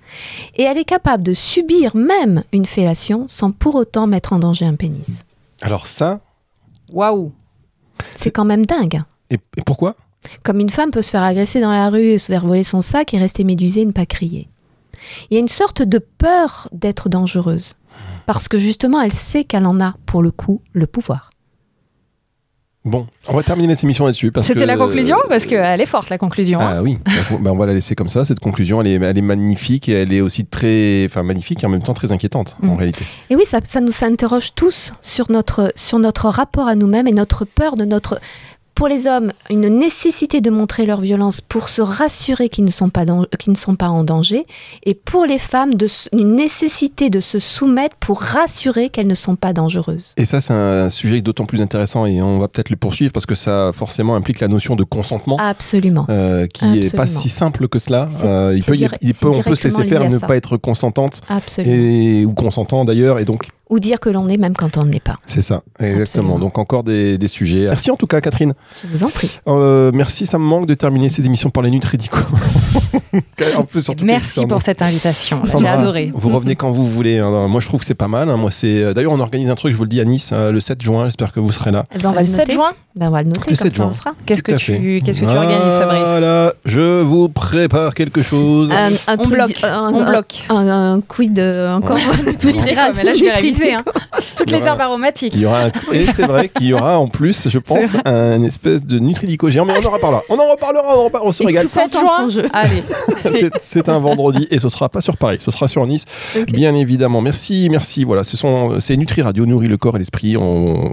Et 0.55 0.63
elle 0.63 0.77
est 0.77 0.85
capable 0.85 1.23
de 1.23 1.33
subir 1.33 1.95
même 1.95 2.43
une 2.51 2.65
fellation 2.65 3.25
sans 3.27 3.51
pour 3.51 3.75
autant 3.75 4.07
mettre 4.07 4.33
en 4.33 4.39
danger 4.39 4.65
un 4.65 4.75
pénis. 4.75 5.23
Alors 5.61 5.87
ça, 5.87 6.19
Waouh. 6.93 7.31
C'est 8.15 8.31
quand 8.31 8.45
même 8.45 8.65
dingue. 8.65 9.03
et, 9.29 9.35
et 9.57 9.61
pourquoi? 9.65 9.95
Comme 10.43 10.59
une 10.59 10.69
femme 10.69 10.91
peut 10.91 11.01
se 11.01 11.09
faire 11.09 11.23
agresser 11.23 11.61
dans 11.61 11.71
la 11.71 11.89
rue, 11.89 12.19
se 12.19 12.27
faire 12.27 12.45
voler 12.45 12.63
son 12.63 12.81
sac 12.81 13.13
et 13.13 13.17
rester 13.17 13.43
médusée 13.43 13.81
et 13.81 13.85
ne 13.85 13.91
pas 13.91 14.05
crier. 14.05 14.47
Il 15.29 15.33
y 15.33 15.37
a 15.37 15.39
une 15.39 15.47
sorte 15.47 15.81
de 15.81 15.97
peur 15.99 16.67
d'être 16.71 17.09
dangereuse. 17.09 17.75
Parce 18.25 18.47
que 18.47 18.57
justement, 18.57 19.01
elle 19.01 19.11
sait 19.13 19.43
qu'elle 19.43 19.65
en 19.65 19.79
a, 19.81 19.95
pour 20.05 20.21
le 20.23 20.31
coup, 20.31 20.61
le 20.73 20.87
pouvoir. 20.87 21.29
Bon, 22.83 23.05
on 23.27 23.35
va 23.35 23.43
terminer 23.43 23.75
cette 23.75 23.83
émission 23.83 24.05
là-dessus 24.07 24.31
parce 24.31 24.47
que 24.47 24.53
C'était 24.53 24.65
la 24.65 24.75
conclusion 24.75 25.15
Parce 25.29 25.45
qu'elle 25.45 25.79
est 25.81 25.85
forte, 25.85 26.09
la 26.09 26.17
conclusion. 26.17 26.59
hein. 26.59 26.73
Ah 26.77 26.81
oui, 26.81 26.97
Donc, 27.29 27.43
ben, 27.43 27.51
on 27.51 27.55
va 27.57 27.67
la 27.67 27.75
laisser 27.75 27.93
comme 27.93 28.09
ça. 28.09 28.25
Cette 28.25 28.39
conclusion, 28.39 28.81
elle 28.81 28.87
est, 28.87 28.93
elle 28.95 29.17
est 29.19 29.21
magnifique 29.21 29.87
et 29.87 29.91
elle 30.01 30.11
est 30.11 30.21
aussi 30.21 30.45
très, 30.45 31.05
enfin 31.05 31.21
magnifique 31.21 31.61
et 31.63 31.67
en 31.67 31.69
même 31.69 31.83
temps 31.83 31.93
très 31.93 32.11
inquiétante 32.11 32.57
en 32.63 32.73
Mm. 32.73 32.77
réalité. 32.77 33.05
Et 33.29 33.35
oui, 33.35 33.43
ça, 33.45 33.59
ça 33.63 33.81
nous 33.81 33.91
interroge 34.01 34.55
tous 34.55 34.93
sur 34.99 35.29
notre, 35.31 35.71
sur 35.75 35.99
notre 35.99 36.27
rapport 36.29 36.67
à 36.67 36.73
nous-mêmes 36.73 37.07
et 37.07 37.11
notre 37.13 37.45
peur 37.45 37.75
de 37.77 37.85
notre... 37.85 38.19
Pour 38.75 38.87
les 38.87 39.05
hommes, 39.05 39.31
une 39.49 39.67
nécessité 39.67 40.41
de 40.41 40.49
montrer 40.49 40.85
leur 40.85 41.01
violence 41.01 41.39
pour 41.41 41.69
se 41.69 41.81
rassurer 41.81 42.49
qu'ils 42.49 42.63
ne 42.65 42.71
sont 42.71 42.89
pas, 42.89 43.05
qu'ils 43.37 43.51
ne 43.53 43.57
sont 43.57 43.75
pas 43.75 43.89
en 43.89 44.03
danger. 44.03 44.43
Et 44.85 44.93
pour 44.95 45.25
les 45.25 45.37
femmes, 45.37 45.75
de, 45.75 45.87
une 46.13 46.35
nécessité 46.35 47.09
de 47.09 47.19
se 47.19 47.37
soumettre 47.37 47.95
pour 47.97 48.21
rassurer 48.21 48.89
qu'elles 48.89 49.07
ne 49.07 49.13
sont 49.15 49.35
pas 49.35 49.53
dangereuses. 49.53 50.13
Et 50.17 50.25
ça, 50.25 50.41
c'est 50.41 50.53
un 50.53 50.89
sujet 50.89 51.21
d'autant 51.21 51.45
plus 51.45 51.61
intéressant 51.61 52.05
et 52.05 52.21
on 52.21 52.39
va 52.39 52.47
peut-être 52.47 52.69
le 52.69 52.75
poursuivre 52.75 53.11
parce 53.11 53.25
que 53.27 53.35
ça 53.35 53.71
forcément 53.73 54.15
implique 54.15 54.39
la 54.39 54.47
notion 54.47 54.75
de 54.75 54.83
consentement. 54.83 55.37
Absolument. 55.39 56.05
euh, 56.09 56.47
qui 56.47 56.79
est 56.79 56.95
pas 56.95 57.07
si 57.07 57.29
simple 57.29 57.67
que 57.67 57.77
cela. 57.77 58.07
Euh, 58.23 58.53
il 58.55 58.63
peut, 58.63 58.75
y- 58.75 58.79
dir- 58.79 58.95
il 59.01 59.13
peut, 59.13 59.27
on 59.29 59.43
peut 59.43 59.55
se 59.55 59.63
laisser 59.65 59.83
faire 59.85 60.09
ne 60.09 60.17
pas 60.17 60.35
être 60.37 60.57
consentante 60.57 61.21
Absolument. 61.29 61.75
et 61.75 62.25
ou 62.25 62.33
consentant 62.33 62.85
d'ailleurs 62.85 63.19
et 63.19 63.25
donc 63.25 63.49
Ou 63.71 63.79
dire 63.79 63.99
que 63.99 64.09
l'on 64.09 64.27
est 64.27 64.37
même 64.37 64.53
quand 64.55 64.77
on 64.77 64.83
ne 64.83 64.91
l'est 64.91 64.99
pas. 64.99 65.15
c'est 65.25 65.41
ça 65.41 65.63
exactement. 65.79 66.01
Absolument. 66.01 66.39
Donc 66.39 66.57
encore 66.59 66.83
des, 66.83 67.17
des 67.17 67.27
sujets. 67.27 67.65
Merci 67.69 67.89
en 67.89 67.95
tout 67.95 68.05
cas 68.05 68.19
Catherine. 68.21 68.53
Je 68.83 68.87
vous 68.97 69.03
en 69.05 69.09
prie. 69.09 69.39
Euh, 69.47 69.91
merci, 69.93 70.25
ça 70.27 70.37
me 70.37 70.43
manque 70.43 70.65
de 70.67 70.73
terminer 70.75 71.07
ces 71.09 71.25
émissions 71.25 71.49
par 71.49 71.63
les 71.63 71.71
Nutridicos. 71.71 72.19
en 73.57 73.63
plus 73.63 73.89
Merci 74.03 74.45
pour 74.45 74.61
cette 74.61 74.81
invitation. 74.81 75.41
J'ai 75.45 75.67
adoré. 75.67 76.11
Vous 76.13 76.29
revenez 76.29 76.55
quand 76.55 76.71
vous 76.71 76.85
voulez. 76.87 77.19
hein. 77.19 77.47
Moi, 77.47 77.59
je 77.61 77.67
trouve 77.67 77.79
que 77.79 77.85
c'est 77.85 77.93
pas 77.95 78.07
mal. 78.07 78.29
hein. 78.29 78.37
Moi, 78.37 78.51
c'est 78.51 78.83
euh, 78.83 78.93
d'ailleurs, 78.93 79.11
on 79.13 79.19
organise 79.19 79.49
un 79.49 79.55
truc. 79.55 79.71
Je 79.73 79.77
vous 79.77 79.83
le 79.83 79.89
dis 79.89 79.99
à 80.01 80.05
Nice 80.05 80.31
euh, 80.33 80.51
le 80.51 80.59
7 80.61 80.81
juin. 80.81 81.05
J'espère 81.05 81.31
que 81.33 81.39
vous 81.39 81.51
serez 81.51 81.71
là. 81.71 81.85
Eh 81.95 81.97
ben, 81.99 82.09
on 82.09 82.11
va 82.11 82.21
Le 82.21 82.25
le 82.27 82.31
7 82.31 82.39
noter. 82.39 82.53
juin 82.53 82.71
Ben, 82.95 83.07
on 83.07 83.11
va 83.11 83.21
le 83.23 83.29
noter, 83.29 83.39
Le 83.41 83.45
comme 83.45 83.55
7 83.55 83.73
ça 83.73 83.83
on 83.83 83.87
juin. 83.87 83.93
sera. 83.93 84.11
Qu'est-ce 84.25 84.43
que 84.43 84.51
tu, 84.53 85.01
qu'est-ce 85.03 85.19
que 85.21 85.25
tu 85.25 85.31
organises, 85.31 85.73
Fabrice 85.79 86.07
Voilà, 86.07 86.53
je 86.65 87.01
vous 87.01 87.29
prépare 87.29 87.93
quelque 87.93 88.21
chose. 88.21 88.69
Un, 88.71 88.89
un 89.07 89.17
On 89.17 89.23
truc 89.23 89.33
bloque. 89.33 89.63
un, 89.63 89.91
On 89.93 90.01
un- 90.01 90.09
bloque. 90.09 90.45
Un, 90.49 90.67
un 90.67 91.01
quid 91.01 91.39
encore. 91.39 91.97
Mais 92.95 93.03
là, 93.03 93.13
je 93.13 93.23
vais 93.23 93.31
réviser. 93.31 93.60
Hein. 93.71 93.83
Toutes 94.37 94.49
les 94.51 94.57
aura- 94.57 94.67
herbes 94.69 94.81
aromatiques. 94.81 95.33
Il 95.35 95.41
y 95.41 95.45
aura 95.45 95.65
un- 95.65 95.71
Et 95.93 96.05
c'est 96.05 96.25
vrai 96.25 96.49
qu'il 96.49 96.67
y 96.67 96.73
aura 96.73 96.97
en 96.99 97.07
plus, 97.07 97.49
je 97.49 97.59
pense, 97.59 97.95
un 98.05 98.41
espèce 98.43 98.83
de 98.83 98.99
Nutridico 98.99 99.49
géant. 99.49 99.65
Mais 99.65 99.73
on 99.81 99.85
en 99.87 99.91
reparlera. 99.91 100.21
On 100.29 100.35
en 100.39 100.49
reparlera. 100.51 100.83
On, 100.97 100.99
en 101.01 101.03
reparlera, 101.05 101.29
on 101.29 101.31
se 101.31 101.43
régale. 101.43 101.63
tout 101.65 101.69
ça 101.69 101.83
7 101.83 101.95
entend 101.95 102.07
son 102.17 102.29
juin. 102.29 102.41
jeu. 102.43 102.49
Allez. 102.53 102.83
C'est- 103.39 103.51
C'est 103.61 103.89
un 103.89 103.99
vendredi 103.99 104.47
et 104.51 104.59
ce 104.59 104.69
sera 104.69 104.89
pas 104.89 105.01
sur 105.01 105.17
Paris, 105.17 105.37
ce 105.39 105.51
sera 105.51 105.67
sur 105.67 105.85
Nice, 105.85 106.05
bien 106.47 106.73
évidemment. 106.75 107.21
Merci, 107.21 107.67
merci. 107.69 108.03
Voilà, 108.03 108.23
ce 108.23 108.35
sont 108.37 108.79
c'est 108.79 108.97
Nutri 108.97 109.21
Radio, 109.21 109.45
nourrit 109.45 109.67
le 109.67 109.77
corps 109.77 109.95
et 109.95 109.99
l'esprit. 109.99 110.37
On, 110.37 110.41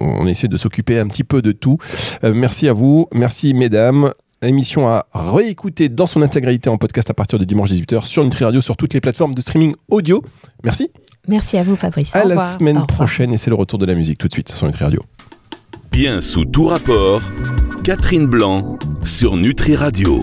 on 0.00 0.26
essaie 0.26 0.48
de 0.48 0.56
s'occuper 0.56 0.98
un 0.98 1.06
petit 1.08 1.24
peu 1.24 1.42
de 1.42 1.52
tout. 1.52 1.78
Euh, 2.24 2.32
merci 2.34 2.68
à 2.68 2.72
vous, 2.72 3.06
merci 3.12 3.54
mesdames. 3.54 4.12
Émission 4.40 4.86
à 4.86 5.06
réécouter 5.14 5.88
dans 5.88 6.06
son 6.06 6.22
intégralité 6.22 6.68
en 6.70 6.76
podcast 6.76 7.10
à 7.10 7.14
partir 7.14 7.38
de 7.40 7.44
dimanche 7.44 7.70
18h 7.70 8.04
sur 8.06 8.22
Nutri 8.22 8.44
Radio, 8.44 8.60
sur 8.60 8.76
toutes 8.76 8.94
les 8.94 9.00
plateformes 9.00 9.34
de 9.34 9.40
streaming 9.40 9.74
audio. 9.90 10.22
Merci. 10.62 10.90
Merci 11.28 11.58
à 11.58 11.62
vous, 11.62 11.76
Fabrice. 11.76 12.14
À 12.16 12.24
Au 12.24 12.28
la 12.28 12.34
revoir. 12.36 12.58
semaine 12.58 12.86
prochaine 12.86 13.32
et 13.32 13.38
c'est 13.38 13.50
le 13.50 13.56
retour 13.56 13.78
de 13.78 13.86
la 13.86 13.94
musique 13.94 14.18
tout 14.18 14.28
de 14.28 14.32
suite 14.32 14.48
sur 14.50 14.66
Nutri 14.66 14.84
Radio. 14.84 15.02
Bien 15.92 16.20
sous 16.20 16.44
tout 16.44 16.64
rapport, 16.66 17.20
Catherine 17.84 18.26
Blanc 18.26 18.78
sur 19.04 19.36
Nutri 19.36 19.76
Radio. 19.76 20.16